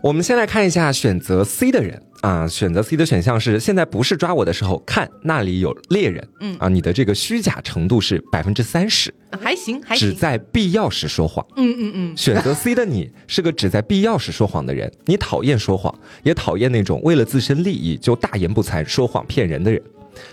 [0.02, 6.26] 我们先来看一下选择 C 的人啊，选择 C 的选项是现在不是抓我的时候，看那里有猎人。
[6.40, 10.10] 嗯啊，你的这个虚假程度是百分之三十，还行还行。
[10.10, 11.46] 只在必要时说谎。
[11.58, 19.82] 嗯嗯嗯，选择 C 的你是个只在必要时说谎的人，你讨厌说谎，也讨厌那种为了自身利益就大言不惭说谎骗人的人。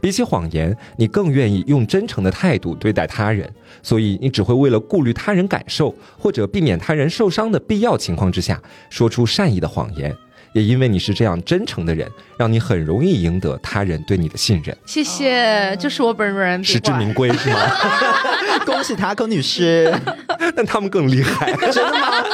[0.01, 3.51] 比起谎言，你更愿意用真诚的态度对待他人，
[3.83, 10.14] 所以你只会为了顾虑他人感受或者避免他人受伤的必要情况之下，说出善意的谎言。
[10.53, 17.59] 也因为你是这样真诚的人，让你很容易赢得他人对你的信任， 谢谢，就是我本人，实至名归是吗？
[18.64, 19.92] 恭喜塔可女士，
[20.57, 22.25] 但他们更厉害， 真的吗？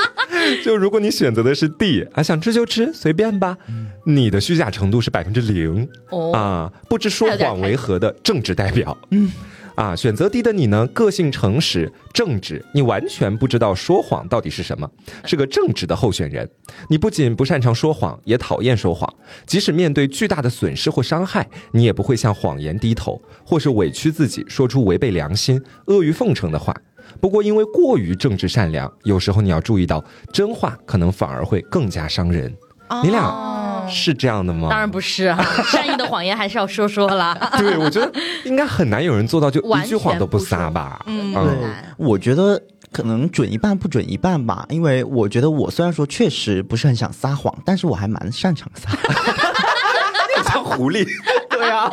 [0.64, 3.56] 就如果你选择的是 D 啊，想吃就吃，随便吧。
[4.04, 8.96] 你的虚假程度是百分之零哦，啊，不知说谎为何的政治代表。
[9.10, 9.30] 嗯。
[9.74, 14.86] 啊，选择 D 的你呢，个性诚实、正直，你完全不知道说谎到底是什么，
[15.24, 16.46] 是个正直的候选人。
[16.90, 19.10] 你不仅不擅长说谎，也讨厌说谎。
[19.46, 26.76] 即使面对巨大的损失或伤害，你也不会向谎言低头，或是委屈自己说出违背良心、阿谀奉承的话。
[27.22, 32.52] 不过，因为过于正直善良，有时候你要注意到，真话可能反而会更加伤人。
[33.04, 34.68] 你俩哦是这样的吗？
[34.68, 37.32] 当然不是啊， 善意的谎言还是要说说啦。
[37.56, 38.12] 对，我觉得
[38.44, 41.00] 应该很难有人做到就一句谎都不撒吧。
[41.06, 41.42] 嗯对，
[41.96, 48.90] 我觉得可能准一半不准一半吧，因为我觉得我虽然说确实不是很想撒谎，但是我还蛮擅长撒。
[50.44, 51.06] 像狐狸。
[51.62, 51.90] 对啊，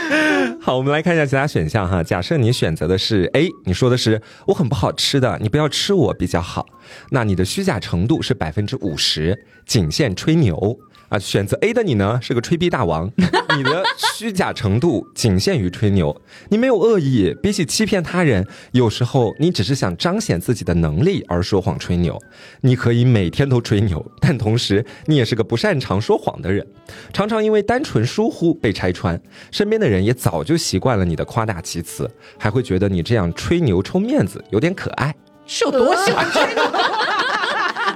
[0.60, 2.02] 好，我们来看一下其他选项哈。
[2.02, 6.66] 假设你选择的是 A，你说的是我很不好吃的，你不要吃我比较好。
[7.10, 10.78] 那你的虚假程度是百分之五十，仅限吹牛
[11.12, 11.18] 啊。
[11.18, 13.10] 选择 A 的你呢，是个吹逼大王，
[13.56, 13.82] 你的
[14.16, 17.34] 虚假程度仅限于吹牛，你没有恶意。
[17.42, 22.18] 比起欺骗他人，有时候你只是想彰显自己的能力而说谎吹牛。
[22.62, 26.66] 你可以每天都吹牛，但同时你也是个不擅长说谎的人，
[27.12, 29.20] 常常因为单纯疏忽被拆穿。
[29.50, 35.14] 身边的人也早就习惯了你的夸大其词，还会觉得你这样吹牛充面子有点可爱。
[35.44, 36.62] 是有多喜欢吹牛？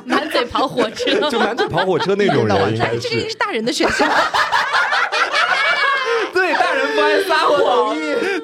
[0.06, 4.08] 满嘴跑火车，就满嘴跑火车那种人，应该这个应该是是大人的选项。
[6.32, 7.96] 对大人不爱撒谎，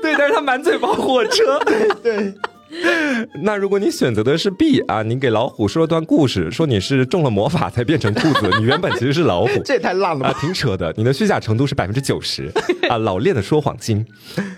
[0.03, 1.61] 对，但是他满嘴跑火车。
[2.03, 2.35] 对，
[3.43, 9.51] 那如果你选择的是 B 啊，你给老虎说了段故事，说你是中了魔法才变成兔子，你原本其实是老虎。
[9.65, 10.39] 这也太烂了啊，吧！
[10.41, 10.93] 挺扯的。
[10.97, 12.51] 你的虚假程度是百分之九十
[12.93, 14.05] 啊，老练的说谎精。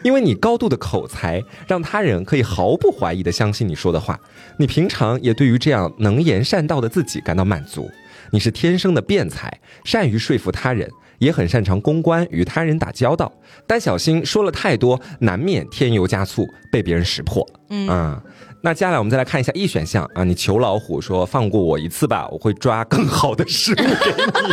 [0.03, 4.19] 因为你高度的口才，让他人可以毫不怀疑的相信你说的话。
[4.59, 7.89] 你平常也对于这样能言善道的自己感到满足。
[8.33, 13.33] 你是天生的辩才，善于说服他人，也很擅长公关，与他人打交道。
[13.69, 17.47] 但小心说了太多，难免添油加醋，被别人识破。
[17.71, 18.21] 嗯啊。
[18.63, 24.53] 那接下来我们再来看一下 E 选项啊，你求老虎说放过我一次吧，我会抓更好的食物给你。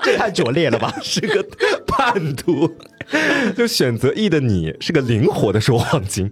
[0.02, 0.92] 这太拙劣了吧？
[1.02, 1.46] 是个
[1.86, 2.74] 叛徒。
[3.56, 6.30] 就选择 E 的你是个灵活的说谎精，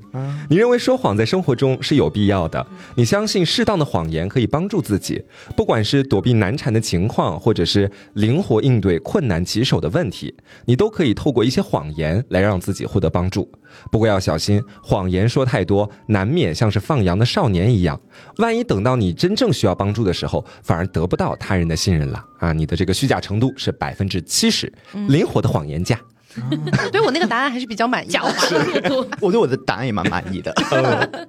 [0.48, 2.66] 你认为说谎在生活中是有必要的，
[2.96, 5.22] 你相信适当的谎言可以帮助自己，
[5.56, 13.50] 不管是躲避难缠的情况，或者是灵活应对困难棘手的问题，你都可以透过一些谎言来让自己获得帮助。
[13.90, 17.98] 不过要小心，谎言说太多，难免像是放羊的少年一样，
[18.38, 22.24] 万一等到你真正需要帮助的时候，反而得不到他人的信任了。
[22.38, 22.52] 啊！
[22.52, 24.70] 你的这个虚假程度是百分之七十，
[25.08, 25.98] 灵活的谎言家。
[26.36, 28.18] 我 对我那个答案还是比较满意的。
[28.18, 29.06] 狡猾度。
[29.20, 30.54] 我对我的答案也蛮满意的。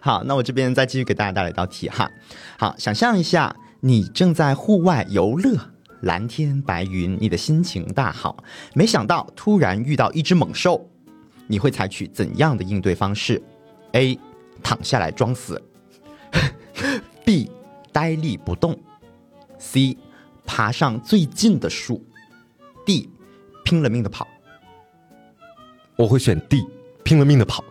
[0.00, 2.10] 好，那我这边再继续给大家带来一道题哈。
[2.58, 5.58] 好，想象一下，你正在户外游乐，
[6.02, 8.44] 蓝天白云，你的心情大好，
[8.74, 10.90] 没想到突然遇到一只猛兽，
[11.46, 13.42] 你会采取怎样的应对方式
[13.92, 14.18] ？A.
[14.62, 15.60] 躺下来装死
[17.24, 17.50] ；B.
[17.92, 18.78] 呆立不动
[19.58, 19.96] ；C.
[20.46, 22.04] 爬上最近的树.
[23.64, 24.28] 拼了命的跑，
[25.96, 26.64] 我会选 D，
[27.02, 27.64] 拼了命的跑。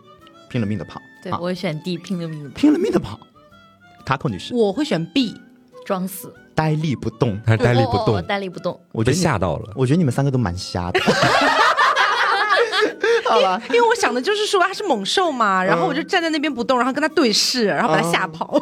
[0.49, 1.01] 拼了命的跑。
[1.23, 3.19] 对，好我会选 D，拼了命的拼了命的跑。
[4.05, 5.39] 卡口女士，我会选 B，
[5.85, 7.39] 装死，呆立不动。
[7.45, 8.79] 他呆立不动哦哦哦，呆立不动。
[8.91, 9.71] 我觉得吓到了。
[9.75, 10.99] 我觉得你们三个都蛮瞎的。
[13.25, 18.59] 好吧，因为我想的就是说他是猛兽嘛，然后我就站在那边不动，然后跟他对视，然后把他吓跑。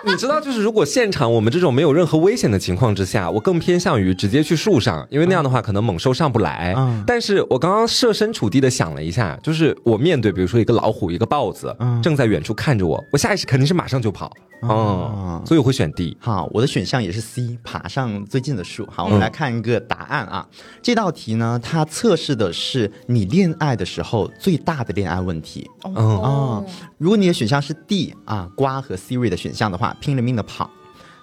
[0.06, 6.74] 你知道，就是如果现场我们这种没有任何危险的情况之下，我更偏向于直接去树上，因为那样的话可能猛兽上不来。
[6.76, 14.32] 嗯但是我刚刚设身处地的想了一下，就是我面对比如说一个老虎、一个豹子，嗯正在远处看着我，我下意识肯定是马上就跑。
[14.62, 16.14] 哦，所以我会选 D。
[16.20, 18.86] 好，我的选项也是 C，爬上最近的树。
[18.92, 20.46] 好，我们来看一个答案啊。
[20.82, 25.66] 这道题呢，它测试的是你恋爱的时候最大的恋爱问题。
[25.84, 26.66] 嗯，哦，
[26.98, 30.70] 如果你的选项是 D 啊，瓜和 Siri 的选项的话，拼了命的跑。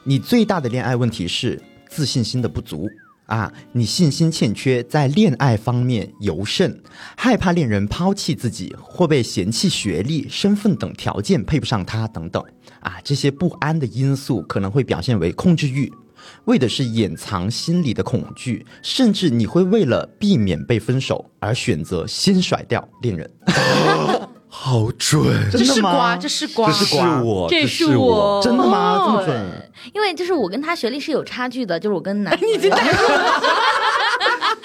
[0.04, 2.88] 你最大的恋爱问题是自信心的不足
[3.26, 6.82] 啊，你信心欠缺，在恋爱方面尤甚，
[7.18, 12.42] 害怕恋人抛弃自己或被嫌弃学历、身份等条件配不上他等等
[12.80, 15.92] 啊，这些不安的因素可能会表现为控制欲。
[16.46, 23.30] 为的是掩藏心里的恐惧，甚至你会为了避免被分手而选择先甩掉恋人。
[24.60, 29.04] 好准，这真的吗是瓜，这是瓜，这是我，这是是我，真的吗？
[29.06, 29.72] 这么哦准？
[29.94, 33.42] 因为就是我跟他学历是有差距的，就是我跟男， 你已经带入了。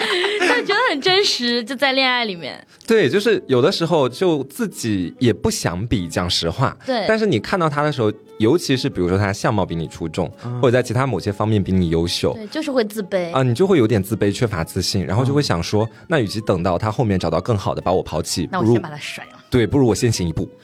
[0.41, 2.67] 就觉得很真实，就在恋爱里面。
[2.87, 6.77] 对，就是有的时候就自己也不想比，讲实话。
[6.85, 10.29] 对但是你看到他的时候，尤其是比如说他相貌比你出众，
[10.61, 12.33] 或者在其他某些方面比你优秀。
[12.33, 13.31] 对，就是会自卑。
[13.33, 19.39] 啊，你就会有点自卑、缺乏自信，然后就会想说，那与其等到他后面找到更好的把我抛弃，不如那我先把他甩了。
[19.53, 20.49] 对，不如我先行一步。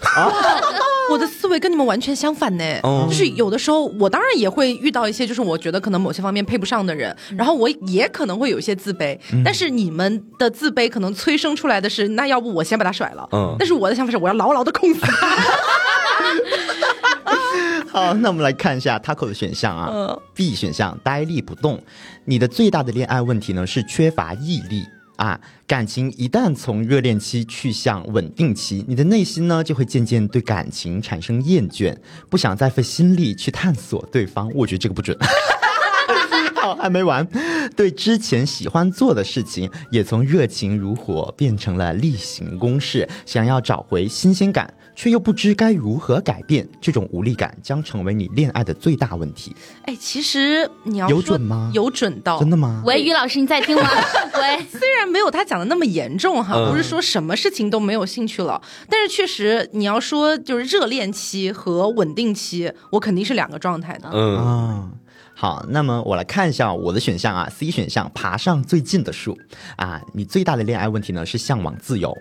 [1.11, 3.07] 我的思维跟你们完全相反呢，哦。
[3.09, 13.55] 就是有的时候我当然也会遇到一些，就是我觉得可能某些方面配不上的人，然后我也可能会有一些自卑，但是你们的自卑可能催生出来的是，那要不我先把他甩了，嗯。
[13.59, 15.13] 但是我的想法是我要牢牢的控死他，
[17.93, 19.91] 好，那我们来看一下 Taco 的选项啊。
[19.93, 20.21] 嗯。
[20.35, 21.83] B 选项呆立不动，
[22.25, 24.85] 你的最大的恋爱问题呢是缺乏毅力
[25.19, 25.39] 啊。
[25.67, 31.95] 感情一旦从热恋期去向稳定期，你的内心呢就会渐渐对感情产生厌倦，
[32.31, 34.51] 不想再费心力去探索对方。
[34.55, 35.15] 我觉得这个不准。
[36.57, 37.27] 好，还没完。
[37.77, 43.09] 对之前喜欢做的事情，也从热情如火变成了例行公事。
[43.25, 49.55] 想要找回新鲜感，却又不知该如何改变，这种无力感将成为你恋爱的最大问题。
[49.85, 52.83] 哎，其实你要有说准吗有准到，真的吗？
[52.85, 53.89] 喂，于老师，你在听吗？
[54.35, 64.11] 喂，虽然没有他讲的那么严重哈，嗯不是说什么事情都没有兴趣了，但是确实你要说就是热恋期和稳定期，我肯定是两个状态的。
[64.13, 64.91] 嗯，啊。
[65.33, 69.39] 好，那么我来看一下我的选项啊，C 选项爬上最近的树
[69.77, 70.03] 啊。
[70.13, 72.13] 你最大的恋爱问题呢是向往自由，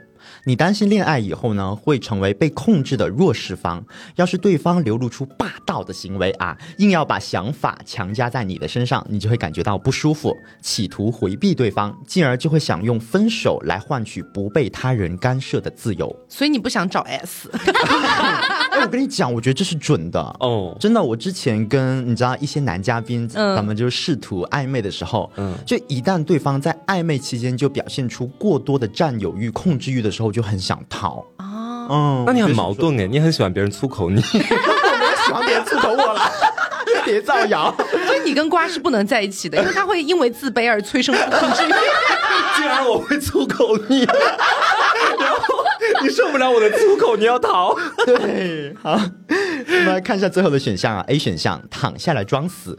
[0.47, 3.83] 你担心恋爱以后呢会成为被控制的弱势方，
[4.15, 16.15] 要是对方流露出霸道的行为啊，硬要把想法强加在你的身上，你就会感觉到不舒服，企图回避对方，进而就会想用分手来换取不被他人干涉的自由。
[16.29, 17.51] 所以你不想找 S，
[18.77, 20.19] 哎，我跟你讲，我觉得这是准的。
[20.39, 20.75] 哦。
[20.79, 23.55] 真的，我之前跟你知道一些男嘉宾，嗯。
[23.55, 25.53] 咱们就试图暧昧的时候，嗯。
[25.65, 31.25] 就一旦对方在暧昧期间就表现出过多的占有欲、控制欲的时候，就很想逃。
[31.37, 36.21] 啊，嗯，那你很矛盾哎，你很喜欢别人粗口你，说，喜欢别人粗口我了，
[37.05, 37.73] 别造谣。
[38.05, 41.71] 所以你跟瓜是不能在一起的，因为他会因为自卑而催生出控制欲。
[42.57, 44.09] 竟然我会粗口你，然
[45.31, 45.63] 后
[46.03, 47.75] 你受不了我的粗口，你要逃。
[48.05, 51.03] 对，好，我们来看一下最后的选项啊。
[51.07, 52.77] A 选项躺下来装死。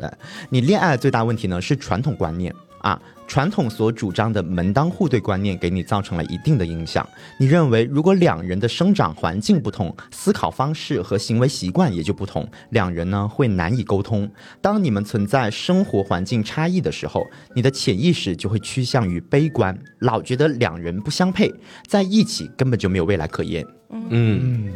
[0.50, 7.06] 你恋爱的最大问题呢是传统观念啊，传统所主张的门当户对观念给你造成了一定的影响。
[7.38, 14.28] 你认为如果两人的生长环境不同，思考方式和行为习惯也就不同，两人呢会难以沟通。
[14.62, 17.22] 当你们存在生活环境差异的时候，
[17.54, 21.52] 你的潜意识就会趋向于悲观，老觉得两人不相配，
[21.86, 23.62] 在一起根本就没有未来可言。
[23.90, 24.72] 嗯，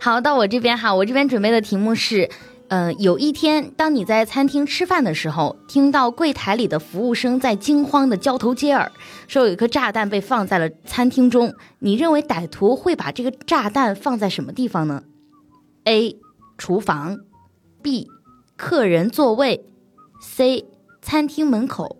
[0.00, 2.28] 好，到我这边哈，我这边准备的题目是，
[2.68, 8.90] 呃，有一天，当你在餐厅吃饭的时候，听到柜台里的服务生在惊慌的交头接耳，
[9.28, 15.04] 说有一颗炸弹被放在了餐厅中，你认为歹徒会把这个炸弹放在什么地方呢
[15.84, 16.16] ？A.
[16.58, 17.20] 厨房
[17.82, 18.08] ，B.
[18.56, 19.66] 客人座位
[20.20, 20.64] ，C.
[21.02, 21.98] 餐厅门口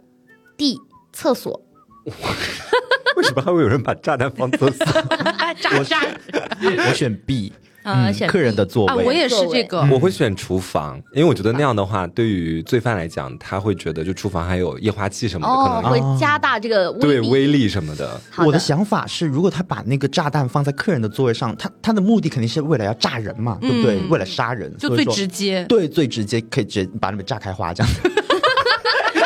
[0.57, 0.79] ，D.
[1.13, 1.63] 厕所。
[3.17, 4.87] 为什么还会有人把炸弹放厕所？
[5.61, 6.01] 炸炸
[6.89, 7.53] 我选 B，
[7.87, 8.95] 啊选 B 客人的座啊！
[8.97, 9.05] 位。
[9.05, 16.99] 我也是这个，我会选厨房，因为我觉得那样的话，对于罪犯来讲，他会觉得就厨房还有液化气什么的，哦，可能会加大这个威。
[16.99, 18.21] 对威力什么的。
[18.31, 23.99] 好我的想法是，如果他把那个炸弹放在客人的座位上，他他的目的肯定是为了要炸人嘛，对不对？
[24.09, 25.65] 为了杀人，就最直接。
[25.69, 27.93] 对，最直接可以直接把你们炸开花这样。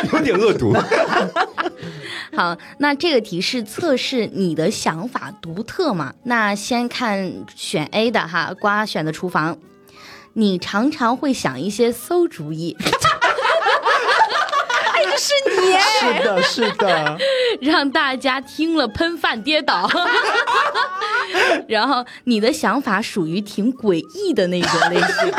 [0.13, 0.73] 有点恶毒。
[2.35, 6.13] 好，那这个题是测试你的想法独特嘛？
[6.23, 9.57] 那先看选 A 的哈，瓜选的厨房。
[10.33, 12.77] 你常常会想一些馊主意，
[15.17, 17.17] 是你哎，是的，是的，
[17.59, 19.89] 让大家听了喷饭跌倒。
[21.67, 25.33] 然后你的想法属于挺诡异的那种类型，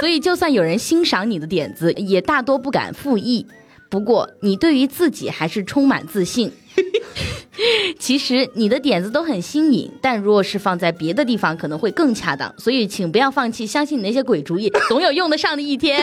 [0.00, 3.46] 所以就算有人欣赏你的点子，也大多不敢复议。
[3.92, 6.50] 不过你对于自己还是充满自信。
[7.98, 12.52] 其实你的点子都很新颖，但如果是放在别的地方，可能会更恰当。
[12.58, 16.00] 所以请不要放弃，相信你那些鬼主意总有用得上的一天。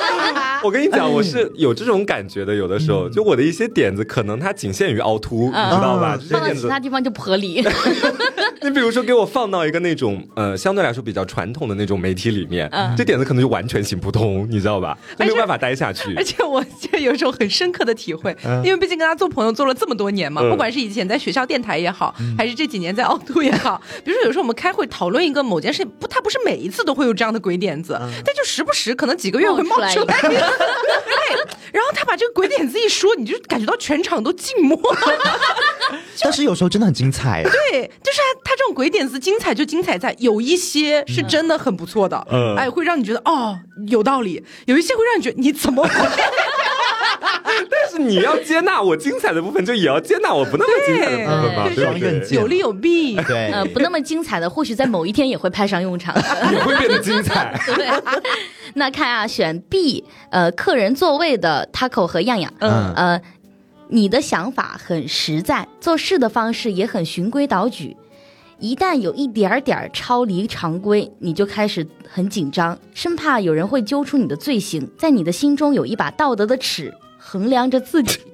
[0.62, 2.54] 我跟你讲，我是有这种感觉的。
[2.54, 6.18] 有的时候，就我的一些点子，可能它仅限于凹凸，你知道吧？
[6.30, 7.64] 放到，其他地方就不合理。
[8.62, 14.98] 你比如说给我放到一个那种呃相对来说比较传统的那种媒体里面，这点子可能就完全行不通，你知道吧？
[15.18, 16.24] 就没有办法待下去而。
[16.24, 30.20] 且我就有一种很深刻的体会，因为毕竟跟他做朋友做了这么多年嘛，嗯不管是以前在学校电台也好，还是这几年在凹凸也好，比如说有时候我们开会讨论一个某件事，不，他不是每一次都会有这样的鬼点子，但就时不时可能几个月会冒冒出出来。
[30.22, 31.36] 对，
[31.72, 34.78] 然后他把这个鬼点子一说，你就感觉到全场都静默。
[36.22, 37.42] 但是有时候真的很精彩。
[37.42, 45.90] 对，就是他他这种鬼点子精彩就精彩在有一些是真的很不错的，嗯哎，会让你觉得哦有道理；有一些会让你觉得你怎么会？
[47.70, 53.16] 但是你要接纳我精彩的部分，就也要接纳我不那么精彩的部分吧，对有利有弊。
[53.16, 56.14] 对，呃，不那么精彩的，或许在某一天也会派上用场。
[56.52, 57.58] 也会变得精彩。
[57.66, 57.88] 对，
[58.74, 63.22] 那看啊，选 B，呃，客人座位的 Taco 和样样，嗯呃，
[63.88, 67.96] 你的想法很实在，做事的方式也很循规蹈矩。
[68.58, 76.92] 一旦有一点点儿超离常规，你就开始很紧张，生怕有人会揪出你的罪行，在你的心中有一把道德的尺
[77.30, 78.18] 衡量着自己。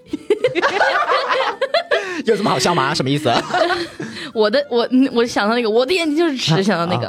[2.24, 2.94] 有什么好笑吗？
[2.94, 3.30] 什么意思？
[4.32, 7.06] 我的我嗯我想到那个，我的眼睛就是尺，想到那个，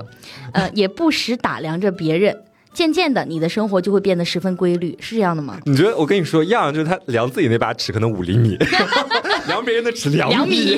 [0.51, 2.37] 啊呃，也不时打量着别人。
[2.73, 5.57] 渐渐的你的生活就会变得十分规律，是这样的吗？
[5.65, 8.57] 你觉得我跟你说，样样就是他量自己那把尺可能五厘米，
[9.47, 10.77] 量别人的尺两两米，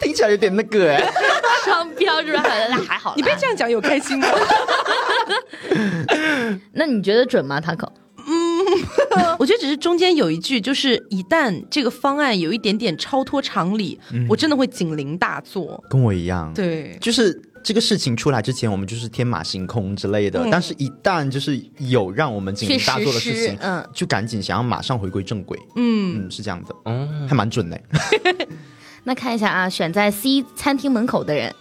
[0.00, 1.12] 听起来有点那个哎。
[1.64, 2.42] 双标是吧？
[2.70, 4.26] 那还好啦，你被这样讲有开心吗？
[6.72, 7.88] 那你觉得准吗，Taco？
[9.38, 13.98] 我觉得只是中间有一句，就是一旦这个方案有一点点超脱常理，
[14.28, 15.82] 我真的会警铃大作。
[15.88, 20.50] 跟我一样，，对，就是这个事情出来之前，我们就是天马行空之类的，嗯。
[20.50, 23.84] 但是一旦就是有让我们警铃大作的事情，嗯。
[23.92, 25.58] 就赶紧想要马上回归正轨。
[25.76, 27.80] 嗯，嗯，是这样的，哦，还蛮准的。
[29.04, 31.52] 那看一下啊，选在 C 餐厅门口的人，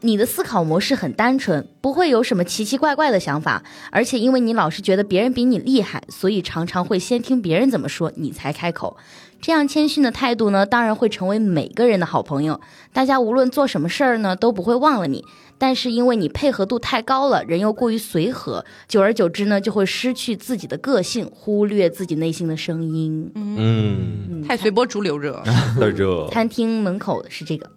[0.00, 8.96] 你的思考模式很单纯，不会有什么奇奇怪怪的想法，而且因为你老是觉得别人比你厉害，所以常常会先听别人怎么说，你才开口。
[9.40, 12.60] 这样谦逊的态度呢，当然会成为每个人的好朋友。
[12.92, 15.24] 大家无论做什么事儿呢，都不会忘了你。
[15.60, 23.30] 但是因为你配合度太高了，人又过于随和，久而久之呢，就会失去自己的个性，忽略自己内心的声音。
[23.34, 25.40] 嗯，太随波逐流热。
[25.78, 27.68] 的热，餐厅门口的是这个，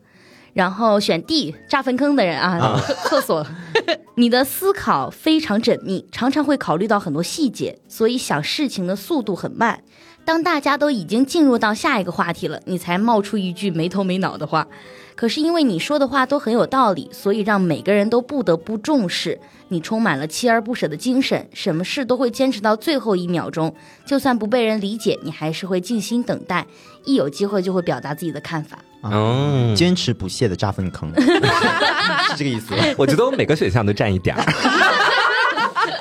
[0.54, 3.46] 然后选 D 炸粪坑的人啊，厕厕所。
[4.16, 9.82] 你的思考非常缜密，常常会考虑到很多细节，所以想事情的速度很慢。
[10.24, 14.68] 当大家都已经进入到下一个话题了，你才冒出一句没头没脑的话。
[15.16, 19.40] 可是因为你说的话都很有道理，所以让每个人都不得不重视。
[19.70, 23.74] 你充满了锲而不舍的精神，什么事都会坚持到最后一秒钟。
[24.06, 26.68] 就算不被人理解，你还是会静心等待，
[27.06, 28.78] 一有机会就会表达自己的看法。
[29.02, 32.74] 哦，坚持不懈的扎粪坑， 是这个意思。
[32.98, 34.44] 我觉得我每个选项都占一点儿。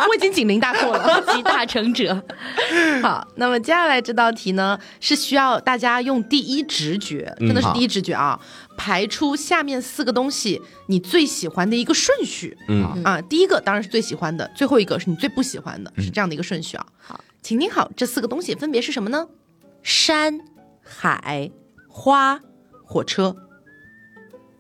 [0.08, 1.22] 我已经警铃大作了。
[1.32, 2.22] 集大成者，
[3.02, 8.38] 好，那么接下来这道题呢，是需要大家用第一直觉，真的是第一直觉啊，
[8.76, 12.56] 排出下面四个东西你最喜欢的一个顺序。
[12.68, 16.84] 嗯啊，第一个当然是最喜欢的，最后一个是你最不喜欢的，是这样的一个顺序啊。
[16.98, 19.26] 好，请听好，这四个东西分别是什么呢？
[19.82, 20.40] 山、
[20.92, 21.48] 海、
[21.88, 22.40] 花、
[22.84, 23.34] 火车。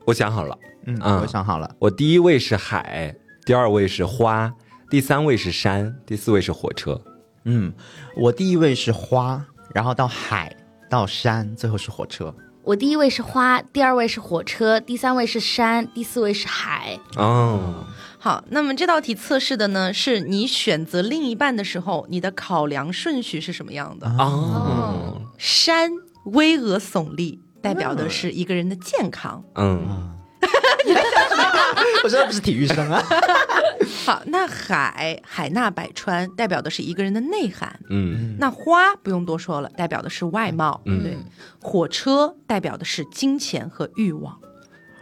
[0.06, 0.56] 我想好了，
[0.86, 1.74] 嗯，嗯我想好了。
[1.80, 3.14] 我第一位是海，
[3.44, 4.52] 第二位是花，
[4.88, 7.00] 第三位是山，第四位是火车。
[7.44, 7.72] 嗯，
[8.16, 10.56] 我第一位是花，然后到海，
[10.88, 12.32] 到山，最后是火车。
[12.62, 16.98] 我第一位是花，第二位是火车，第三位是山，第四位是海。
[17.16, 17.84] 哦，
[18.18, 24.06] 好，那么这道题测试的呢，是你选择另一半的时候，你的考量顺序是什么样的？
[24.18, 25.90] 哦，山
[26.26, 29.42] 巍峨耸立，代表的是一个人的健康。
[29.56, 30.10] 嗯，
[32.04, 33.02] 我真的不是体育生啊。
[34.04, 37.78] 好，那海海纳百川，代表的是一个人的内涵。
[37.90, 40.80] 嗯，那花不用多说了，代表的是外貌。
[40.86, 41.16] 嗯对，
[41.60, 44.36] 火车代表的是金钱和欲望。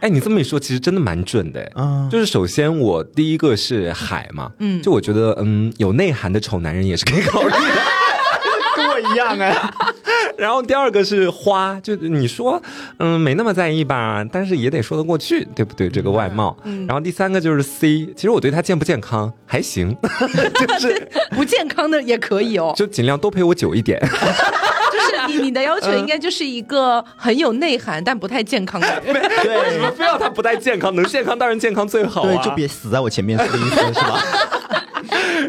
[0.01, 1.71] 哎，你这么一说，其实真的蛮准的。
[1.75, 7.57] 嗯，就是首先我第一个是海嘛，嗯就我觉得嗯有内涵的丑男人也是可以考虑的。
[8.99, 9.55] 一样哎。
[10.37, 12.61] 然后第二个是花，就你说
[12.99, 15.89] 嗯没那么在意吧，但是也得说得过去，对不对？
[15.89, 16.55] 这个外貌。
[16.87, 19.95] 然后第三个就是 C，其实我对他健不健康还行，
[20.67, 23.99] 就是不健康的也可以哦，就尽量多陪我久一点。
[24.91, 29.13] 就是你你的要求应该就是一个很有内涵但不太健康的人。
[29.13, 30.93] 为什么非要他不太健康？
[30.95, 32.27] 能健康当然健康最好啊。
[32.27, 34.23] 对，就别死在我前面，是这个意思是吧？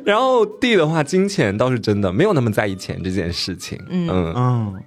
[0.04, 3.78] 然后 D 的话，金钱倒是真的没有那么在意钱这件事情。
[3.88, 4.08] 嗯。
[4.08, 4.34] 嗯。
[4.36, 4.82] 嗯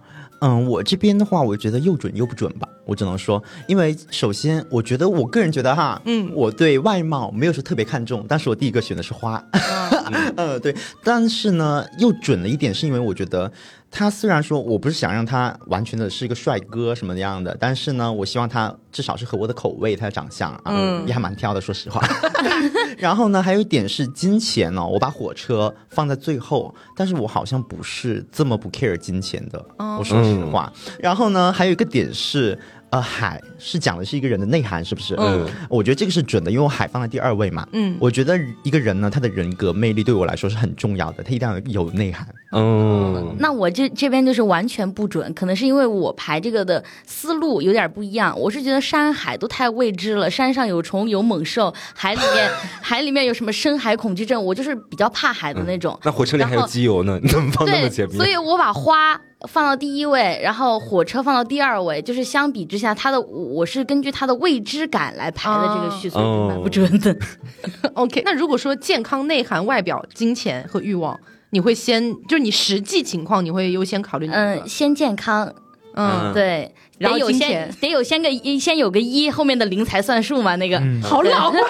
[0.45, 6.30] 嗯，我这边的话，我觉得又准又不准吧，我只能说，因为首先，我觉得我个人觉得哈，嗯。
[6.36, 10.03] 我对外貌没有说特别看重，但是我第一个选的是花，嗯，
[10.61, 13.51] 对，但是呢，又准了一点，是因为我觉得
[13.91, 22.01] 他虽然说我不是想让他完全的是一个帅哥什么样的，但是呢，我希望他至少是合我的口味，他的长相啊，嗯也还蛮挑的，说实话。
[22.97, 30.72] 然后呢，还有一点是金钱哦，我把火车放在最后，但是我好像不是这么不 care 金钱的，哦我说实话。
[30.99, 32.57] 然后呢，还有一个点是。
[32.94, 35.16] 呃，海是讲的是一个人的内涵，是不是？
[35.18, 37.68] 嗯，我觉得这个是准的，因为我海放在第二位嘛。
[37.72, 42.28] 嗯我觉得一个人呢，他的人格魅力对我来说是很重要的，他一定要有内涵。
[42.54, 48.39] 嗯，那我这这边就是完全不准，可能是因为我排这个的思路有点不一样。
[48.39, 52.49] 我是觉得山海都太未知了，山上有虫有猛兽，海里面
[52.82, 55.99] 海里面有什么深海恐惧症，我就是比较怕海的那种。
[56.04, 58.18] 那火车里还有机油呢，你怎么放那么对前，面？
[58.18, 67.16] 所以我把花放到第一位，然后火车放到第二位，就是相比之下，它的我是根据它的未知感来排的这个序，所以是蛮不准的。
[67.95, 71.20] OK，那如果说健康、内涵、外表、金钱和欲望，
[71.54, 75.54] 你会先就是你实际情况，你会优先考虑哪嗯，先健康，
[75.93, 80.82] 嗯，对，然后得有先得有先个一，先有个一，后面的零才算数嘛，那个。
[81.04, 81.56] 好老啊！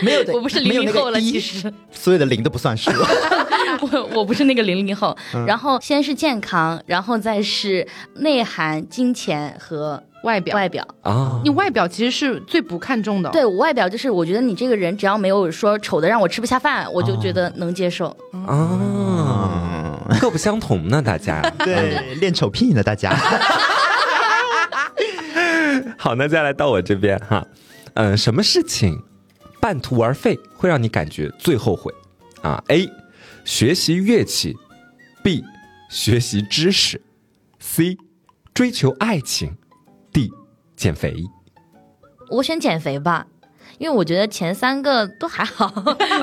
[0.00, 2.88] 没有，我不是零零后了，其实所有的零都不算数。
[3.80, 5.16] 我我不是那个零零后。
[5.34, 7.84] 嗯然后先是健康，然后再是
[8.18, 10.86] 内涵、金钱和外表，外表。
[11.00, 18.14] 啊你外表其实是最不看重的。，对我外表就是，我觉得你这个人只要没有说丑的让我吃不下饭，我就觉得能接受。
[18.46, 21.40] 啊，各不相同呢，大家。
[21.64, 23.16] 对，练丑屁呢，大家。
[25.96, 27.46] 好，那再来到我这边哈，
[27.94, 29.02] 嗯、什么事情
[29.60, 31.92] 半途而废会让你感觉最后悔
[32.42, 32.88] 啊？A.
[33.44, 34.54] 学习乐器
[35.24, 35.42] ，B.
[35.88, 37.00] 学习知识
[37.58, 37.96] ，C.
[38.52, 39.56] 追求爱情
[40.12, 40.30] ，D.
[40.76, 41.16] 减肥。
[42.30, 43.26] 我选减肥吧，
[43.78, 45.72] 因为我觉得前三个都还好，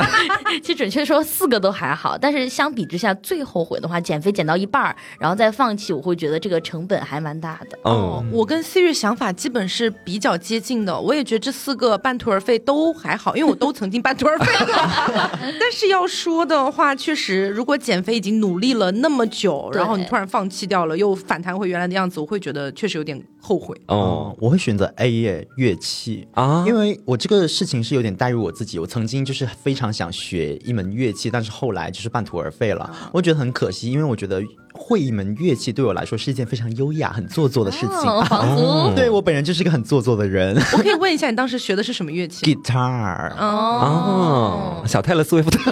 [0.62, 7.80] 其实准确说四个都还好，但是相比之下，最后悔的话，减肥减到一半儿，然后再放弃，我会觉得这个成本还蛮大的。
[7.86, 14.76] 哦，我跟 Siri 想法基本是比较接近的，我也觉得这四个半途而废都还好，因为我都曾经半途而废过。
[15.60, 23.80] 但是要说的话，确实，如果减肥已经努力了那么久，然后你突然放弃掉了，又反弹回原来的样子，我会觉得确实有点后悔。
[23.88, 26.28] 哦哦，我会选择 A 耶，乐器。
[26.34, 34.42] 啊，因为我这个事情是有点带入我自己，我曾经就是非常想学一门乐器，但是后来就是半途而废了，我觉得很可惜，因为我觉得
[34.74, 37.90] 会一门乐器对我来说是一件非常优雅、很做作的事情。
[37.90, 42.44] 哦， 对我本人就是一个很做作的人我可以问一下，你当时学的是什么乐器？
[42.56, 43.32] guitar。
[43.38, 45.72] 哦，小泰勒斯威夫特。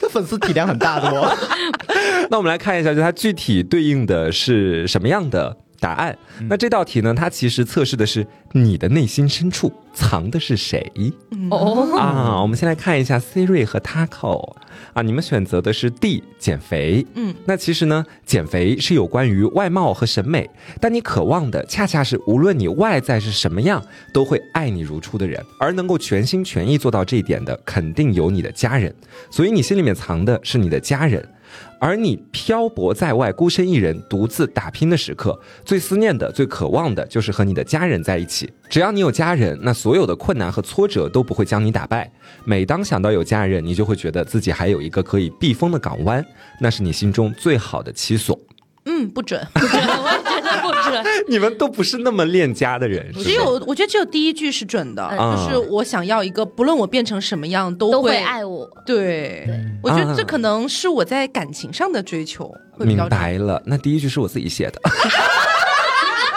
[0.00, 1.36] 他粉丝体量很大的哦。
[2.30, 6.16] 那我们来看一下，就它具体对应的是什么样的答案？
[6.48, 10.92] 那这道题呢，它其实测试的是你的内心深处藏的是谁
[11.50, 12.40] 哦，啊？
[12.40, 14.54] 我们先来看一下 Siri 和 Taco
[14.92, 17.04] 啊，你们选择的是 D 减肥。
[17.14, 20.48] 嗯，那其实呢，减肥是有关于外貌和审美，
[20.80, 25.44] 但你渴望的恰恰是无论你外在是什么样，都会爱你如初的人。
[25.58, 28.94] 而能够全心全意做到这一点的，肯定有你的家人。
[29.30, 31.28] 所以你心里面藏的是你的家人。
[31.80, 38.52] 而你漂泊在外，孤身一人，独自打拼的时刻，最思念的、最渴望的，就是和你的家人在一起。
[38.68, 42.12] 只要你有家人，那所有的困难和挫折都不会将你打败。
[42.44, 46.24] 每当想到有家人，你就会觉得自己还有一个可以避风的港湾，
[46.60, 48.38] 那是你心中最好的栖所。
[48.84, 49.42] 嗯，不准。
[49.54, 49.82] 不准
[51.28, 63.62] 你们都不是那么恋家的人，只有我觉得只有第一句是准的，啊就是我想要一个不论我变成什么样都会爱我，对，对我觉得这啊可能是我在感情上的追求会比明白了。
[63.66, 64.80] 那第一句是我自己写的。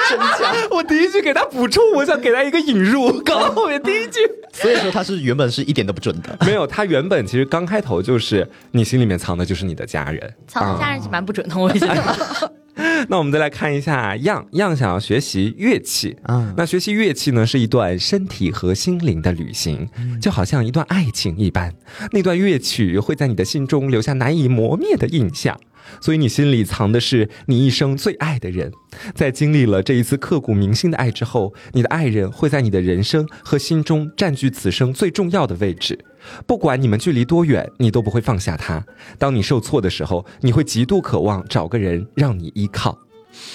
[0.09, 0.53] 真假？
[0.69, 4.19] 我第一句给他补充，我想给他一个引入，搞到后面第一句
[4.51, 6.37] 所以说他是原本是一点都不准的。
[6.45, 6.67] 没有。
[6.67, 10.33] 他原本其实刚开头就是你心里面藏的就是你的家人。
[10.45, 12.53] 藏的家人是蛮不准的，我觉得。
[13.09, 16.15] 那我们再来看一下样样想要学习乐器。
[16.23, 19.87] 嗯，那学习乐器呢，是一段身体和心灵的旅行，
[20.21, 21.73] 就好像一段爱情一般。
[22.11, 25.59] 那段乐曲会在你的心中留下难以磨灭的印象，
[26.01, 28.71] 所以你心里藏的是你一生最爱的人。
[29.15, 35.97] 在经历了这一次刻骨铭心的爱之后，你的爱人会在你的人生和心中占据此生最重要的位置。
[36.45, 38.83] 不管你们距离多远，你都不会放下他。
[39.17, 42.97] 当你受挫的时候，你会极度渴望找个人让你依靠。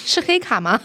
[0.05, 0.79] 是黑卡吗？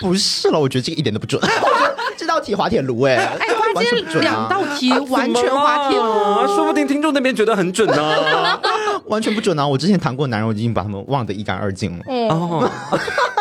[0.00, 1.40] 不是了，我觉得这个一点都不准。
[2.16, 6.04] 这道题滑铁卢哎，哎，突然完全不间两道题完全滑铁卢。
[6.04, 8.60] 啊，说不定听众那边觉得很准呢。
[9.12, 9.66] 完全不准啊！
[9.66, 12.04] 我之前谈过男人，我已经把他们忘得一干二净了。
[12.30, 12.68] 哦。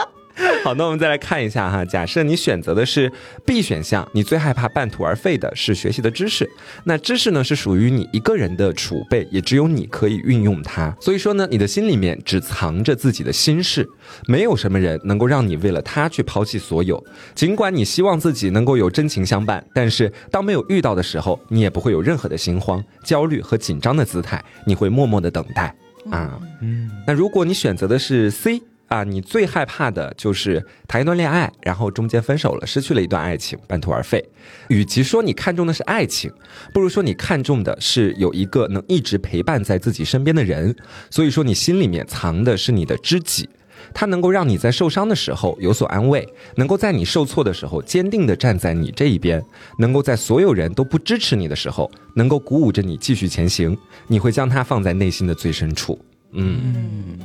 [0.63, 1.83] 好，那我们再来看一下哈。
[1.83, 3.11] 假设你选择的是
[3.45, 6.49] B 选项，你最害怕半途而废的是学习的知识。
[6.83, 10.95] 那知识呢是属于你一个人的储备，也只有你可以运用它。
[10.99, 13.87] 所以说呢，你的心里面只藏着自己的心事，
[14.27, 17.03] 没有什么人能够让你为了他去抛弃所有。
[17.33, 25.75] 尽管你希望自己能够有真情相伴，但是当没有遇到的时候，你也不会有任何的心慌、焦虑和紧张的姿态，你会默默的等待
[26.09, 26.39] 啊。
[26.61, 28.61] 嗯，那如果你选择的是 C
[28.91, 34.21] 啊，你最害怕的就是谈一段恋爱，然后中间分手了，失去了一段爱情，半途而废。
[34.67, 36.29] 与其说你看重的是爱情，
[36.73, 40.75] 不如说你看重的是有一个能一直陪伴在自己身边的人。
[41.09, 43.49] 所以说你心里面藏的是你的知己。
[43.93, 49.41] 他能够让你在受伤的时候有所安慰，能够在你受挫的时候坚定地站在你这一边，
[49.79, 53.75] 能够在所有人都不支持你的时候，能够鼓舞着你继续前行。
[54.07, 55.97] 你会将它放在内心的最深处。
[56.33, 57.19] 嗯，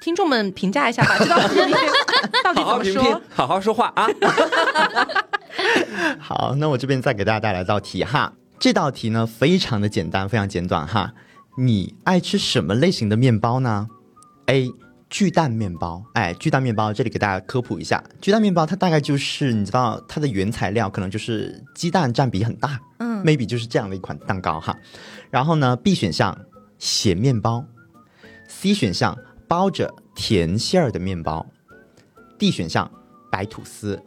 [0.00, 1.56] 听众们评价一下吧，这道题
[2.42, 4.08] 到底好好评评怎么说？，好好说话啊！
[6.18, 8.32] 好，那我这边再给大家带来一道题哈。
[8.58, 11.12] 这道题呢非常的简单，非常简短哈。
[11.58, 13.86] 你爱吃什么类型的面包呢
[14.46, 14.70] ？A.
[15.10, 24.72] 巨蛋面包，哎，巨蛋面包这里给大家科普一下，巨蛋面包它大概就是你知道它的原材料可能就是鸡蛋占比很大，嗯，maybe 就是这样的一款蛋糕哈。
[25.28, 26.38] 然后呢，B 选项
[26.78, 27.64] 咸面包
[28.46, 29.18] ，C 选项
[29.50, 31.44] 包着甜馅儿的面包
[32.38, 32.88] ，D 选项
[33.32, 34.00] 白吐司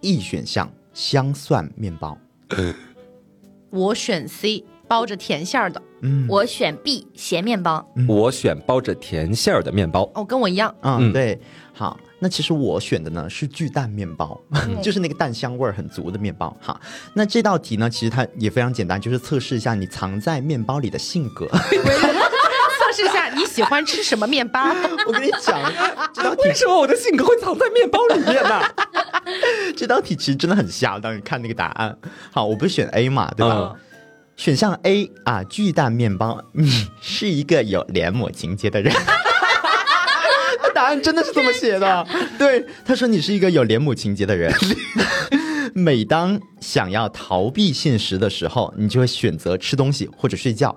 [0.00, 2.18] ，E 选项香蒜面包。
[3.70, 5.80] 我选 C，包着甜馅儿的。
[6.28, 7.88] 我选 B 咸面包。
[8.08, 10.10] 我选包着甜馅儿的面包。
[10.16, 10.74] 哦，跟我一样。
[10.80, 11.40] 嗯，对。
[11.72, 14.36] 好，那其实我选的呢是巨蛋面包，
[14.82, 16.56] 就是那个蛋香味儿很足的面包。
[16.60, 16.80] 哈，
[17.14, 21.46] 那这道题呢，其实它也非常简单，就是测试一下你藏在面包里的性格。
[22.96, 24.60] 测试一下你喜欢吃什么面包？
[25.06, 25.60] 我跟你讲，
[26.14, 28.62] 这道 题为什么我的性格会藏在面包里面呢？
[29.76, 30.98] 这道题其实真的很瞎。
[30.98, 31.96] 当你看那个答案，
[32.32, 33.74] 好，我不是选 A 嘛，对吧？
[34.36, 38.94] 选项 A 啊，巨大面包，你是一个有连母情节的人。
[40.74, 42.06] 答案真的是这么写的。
[42.38, 44.52] 对，他说你是一个有连母情节的人。
[45.74, 50.74] 每当想要逃避现实的时候，你就会选择吃东西或者睡觉。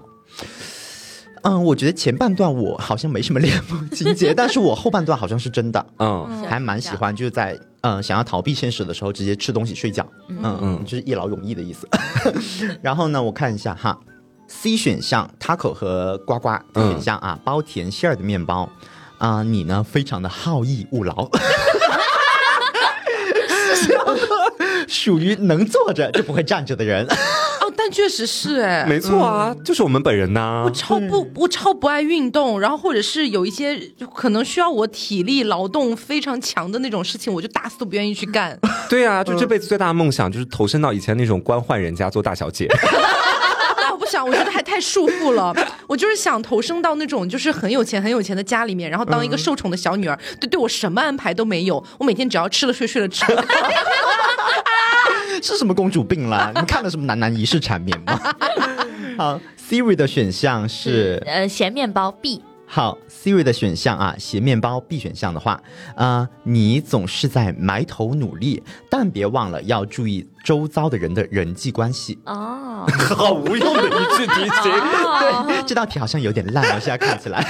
[1.44, 11.88] 嗯，我觉得前半段我好像没什么恋母情节， 但是我后半段好像是真的，嗯，还蛮喜欢，就是在嗯想要逃避现实的时候，直接吃东西睡觉，嗯嗯，就是一劳永逸的意思。
[12.82, 13.98] 然后呢，我看一下哈
[14.48, 18.70] ，C 选项 taco 和呱呱选项啊，包甜馅儿的面包
[19.18, 21.30] 啊，你呢非常的好逸恶劳，
[24.90, 27.06] 属于能坐着就不会站着的人。
[27.62, 30.64] 哦但确实是哎，没错啊，就是我们本人呐。
[30.66, 33.80] 我超不，我超不爱运动，然后或者是有一些
[34.14, 38.58] 可能需要我体力劳动非常强的那种事情，我就打死都不愿意去干。
[38.90, 42.68] 对啊，就这辈子最大的梦想就是投身到以前那种官宦人家做大小姐。
[43.94, 45.56] 我不想，我觉得还太束缚了。
[45.88, 53.26] 我就是想投身到那种就是很有钱很有钱的家里面，然后当一个受宠的小女儿，对对我什么安排都没有，我每天只要吃了睡，睡了吃。
[55.42, 56.52] 是什么公主病啦？
[56.56, 58.20] 你看了什么男男仪式缠绵吗？
[59.18, 62.42] 好，Siri 的选项是呃咸面包 B。
[62.72, 65.60] 好，Siri 的选项啊，咸面包 B 选项的话，
[65.96, 68.62] 啊，你总是在埋头努力，
[68.92, 72.20] 但别忘了要注意周遭的人的人际关系。
[72.26, 72.86] 哦，
[73.16, 74.72] 好无用的一句题型。
[75.48, 77.44] 对，这道题好像有点烂我，现在看起来。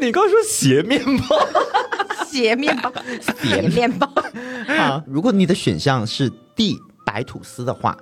[0.00, 1.38] 你刚说斜面包。
[2.34, 2.92] 斜面包，
[3.40, 4.10] 斜面包。
[4.66, 6.76] 好，如果你的选项是 D
[7.06, 7.96] 白吐司的话，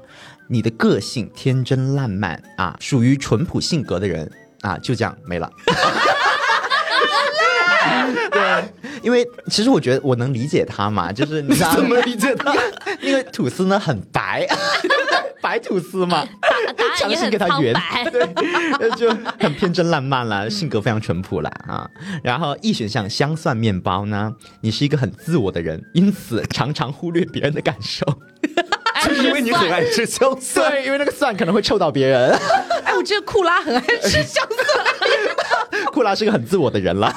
[0.49, 4.31] 你的个性天真烂漫啊，属于淳朴性格的人
[4.63, 5.51] 啊，就这样没了。
[8.31, 8.65] 对，
[9.03, 12.55] 因为其实我觉得我能理解他嘛， 就是你怎么理解他？
[13.01, 14.47] 因为吐司呢很白。
[15.43, 16.25] 白吐司嘛，
[16.97, 17.75] 强行给他圆，
[18.13, 21.85] 对，就很天真烂漫了，性格非常淳朴了啊。
[22.23, 28.07] 然后 E 选项香蒜面包呢，你是一个很自我的人，因此常常忽略别人的感受，
[29.05, 32.31] 就是因为你很爱吃香蒜，对，因为那个蒜可能会臭到别人。
[32.85, 37.13] 哎，我觉得库拉很爱吃香蒜，库拉是个很自我的人了，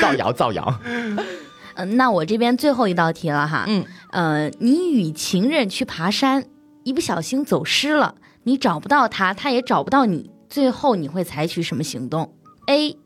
[0.00, 0.80] 造 谣造谣。
[0.84, 6.44] 嗯，那我这边最后一道题了哈，嗯，呃，你与情人去爬山。
[6.84, 12.34] 一不小心走失了，你找不到他，他也找不到你，最后你会采取什么行动
[12.66, 12.96] ？A，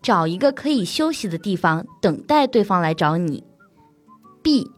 [0.00, 3.44] 找一个可以休息的地方，等待对方来找你。
[4.42, 4.70] B，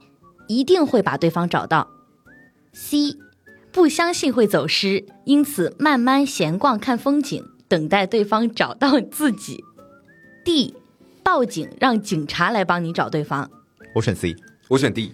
[0.49, 1.87] 一定会把对方找到。
[2.73, 3.17] C，
[3.71, 9.63] 不相信会走失，因此慢慢闲逛看风景，等待对方找到自己。
[10.45, 10.75] D，
[11.29, 13.51] 报警让警察来帮你找对方。
[13.95, 14.35] 我选 C，
[14.67, 15.13] 我选 D。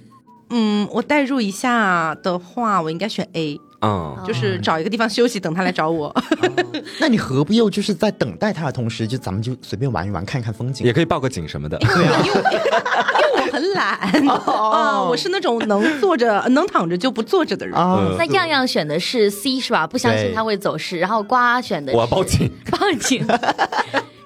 [0.50, 6.14] 嗯，我代入一下的话，我应该选 A，嗯，就是找一个地方休息，等他来找我。
[7.00, 11.76] 那你何不又就是在等待他的同时，就咱们就随便玩一玩，看一看风景，也可以报个警什么的。
[11.78, 13.98] 对啊，因为因为我很懒
[14.28, 17.74] 啊，我是那种能坐着能躺着就不坐着的人。
[18.16, 19.84] 那样样选的是 C 是吧？
[19.84, 20.96] 不相信他会走失。
[20.96, 23.26] 然后瓜选的我要报警， 报警。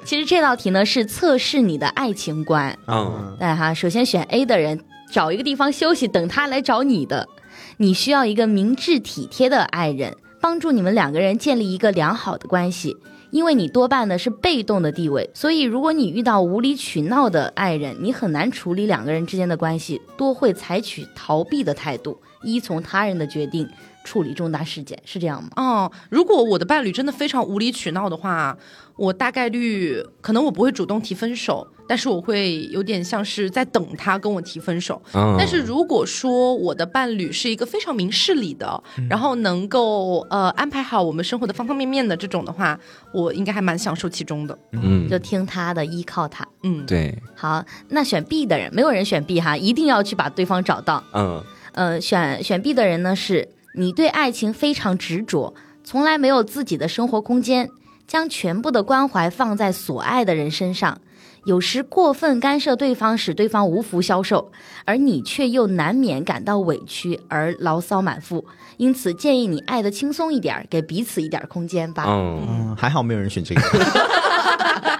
[0.08, 2.78] 其实这道题呢是测试你的爱情观。
[2.86, 4.80] 嗯，对哈，首先选 A 的人。
[5.12, 7.28] 找一个地方休息，等他来找你的。
[7.76, 12.96] 你需要一个明智体贴的爱人，帮助你们两个人建立一个良好的关系。
[13.30, 23.68] 因为你多半呢是被动的地位，所以如果你遇到无理取闹的爱人，你很难处理两个人之间的关系，多会采取逃避的态度，依从他人的决定
[24.04, 25.50] 处理重大事件，是这样吗？
[25.56, 28.56] 哦，如果我的伴侣真的非常无理取闹的话，
[28.98, 31.66] 我大概率可能我不会主动提分手。
[31.90, 35.00] 但是我会有点像是在等他跟我提分手。
[35.14, 42.78] 嗯但是如果说我的伴侣是一个非常明事理的，然后能够呃安排好我们生活的方方面面的这种的话，
[43.10, 44.58] 我应该还蛮享受其中的。
[44.72, 46.46] 嗯就，听他的，依靠他。
[46.62, 51.02] 嗯，对，好，那选 B 的人，没有人选 B 哈，一定要去把对方找到。
[51.14, 51.42] 嗯
[51.72, 57.70] 呃，选选 B 的人呢，是你对爱情非常执着，从来没有自己的生活空间，
[58.08, 61.00] 将全部的关怀放在所爱的人身上。
[61.44, 64.50] 有时过分干涉对方，使对方无福消受，
[64.84, 68.44] 而你却又难免感到委屈而牢骚满腹。
[68.76, 72.04] 因此，建议你爱的轻松一点，给彼此一点空间吧。
[72.06, 73.62] 嗯，嗯，还好没有人选这个。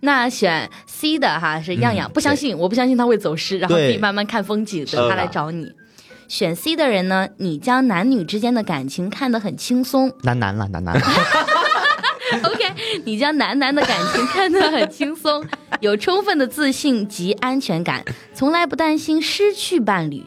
[0.00, 5.72] 那选 C 的哈是样样，不相信，我不相信他会走失，然后自对己慢慢看风景，等他来找你。
[6.28, 10.96] 选 C 的人呢，你将男女之间的感情看得很轻松男男了，男男。
[10.96, 11.06] ，OK，
[13.06, 15.44] 你将男男的感情看得很轻松，
[15.78, 18.04] 有充分的自信及安全感，
[18.34, 20.24] 从来不担心失去伴侣，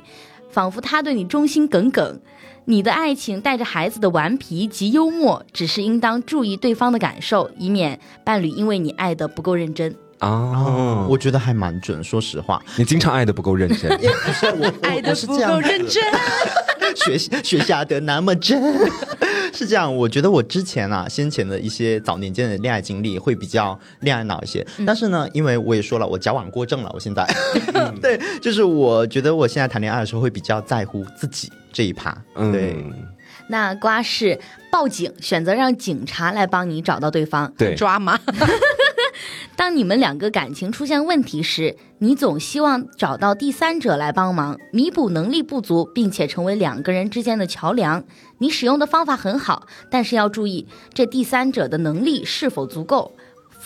[0.49, 2.21] 仿佛他对你忠心耿耿。
[2.63, 9.93] 你的爱情带着孩子的顽皮及幽默，只是应当注意对方的感受，以免伴侣因为你爱的不够认真。
[10.19, 16.01] 啊，我觉得还蛮准，说实话，你经常爱的不够认真， 不是我，爱我的不够认真。
[16.95, 18.61] 学学下的那么真，
[19.53, 19.93] 是这样。
[19.95, 27.27] 我觉得我之前啊，先前的一些早年间的恋爱经历会比较恋爱脑一些，但是呢，因为我也说了，我矫枉过正了，我现在，
[28.01, 32.75] 对，就是我觉得我现在谈恋爱的时候会比较在乎自己这一趴，嗯，对，
[33.47, 34.39] 那瓜是
[34.71, 37.51] 报警，选择让警察来帮你找到对方。
[37.57, 38.19] 对，抓吗？
[39.55, 48.03] 当你们两个感情出现问题时，你总希望找到第三者来帮忙，弥补能力不足，并且成为两个人之间的桥梁。
[48.38, 53.13] 你使用的方法很好，但是要注意这第三者的能力是否足够。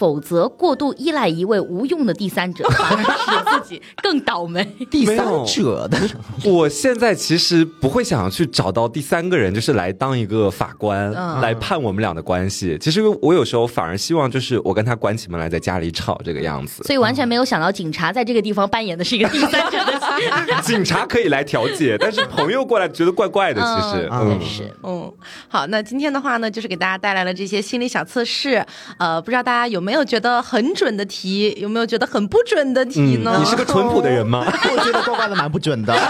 [0.03, 4.61] 否则，过度依赖一位无用的第三者， 反而使自己更倒霉。
[4.91, 5.97] 第三者的，
[6.43, 12.77] 我现在其实不会想要去找到第三个人，就是来当一个法官、嗯来判我们俩的关系。
[12.81, 20.61] 其实我有时候反而希望就是我跟他关起门来在家里吵这个样子，所以完全没有想到警察在这个地方扮演的是一个第三者的角色。
[20.67, 23.61] 警察可以来调解，但是朋友过来觉得怪怪的。
[23.61, 24.73] 其实，嗯真是。
[24.83, 25.11] 嗯，
[25.47, 28.65] 好，那今天的话呢，就是给大家带来了这些心理小测试。
[28.97, 33.33] 呃，不知道大家有没有觉得很准的题，有没有觉得很不准的题呢？
[33.35, 34.45] 嗯你是个淳朴的人吗？
[34.47, 35.93] 我觉得怪怪的蛮不准的。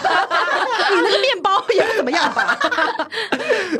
[0.94, 2.56] 你那个面包也不怎么样吧？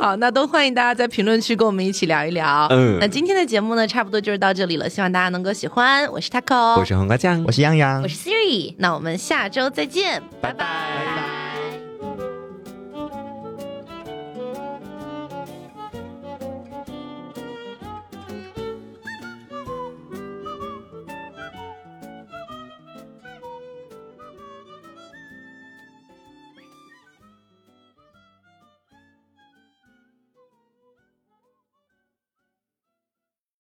[0.00, 2.66] 好，那都欢迎大家在评论区跟我们一起聊一聊。
[2.70, 6.10] 嗯那今天的节目呢，差不多就是到这里了，希望大家能够喜欢。
[6.10, 11.43] 我是 Taco，我是黄瓜酱我，是洋洋我，是 Siri，那我们下周再见，拜拜。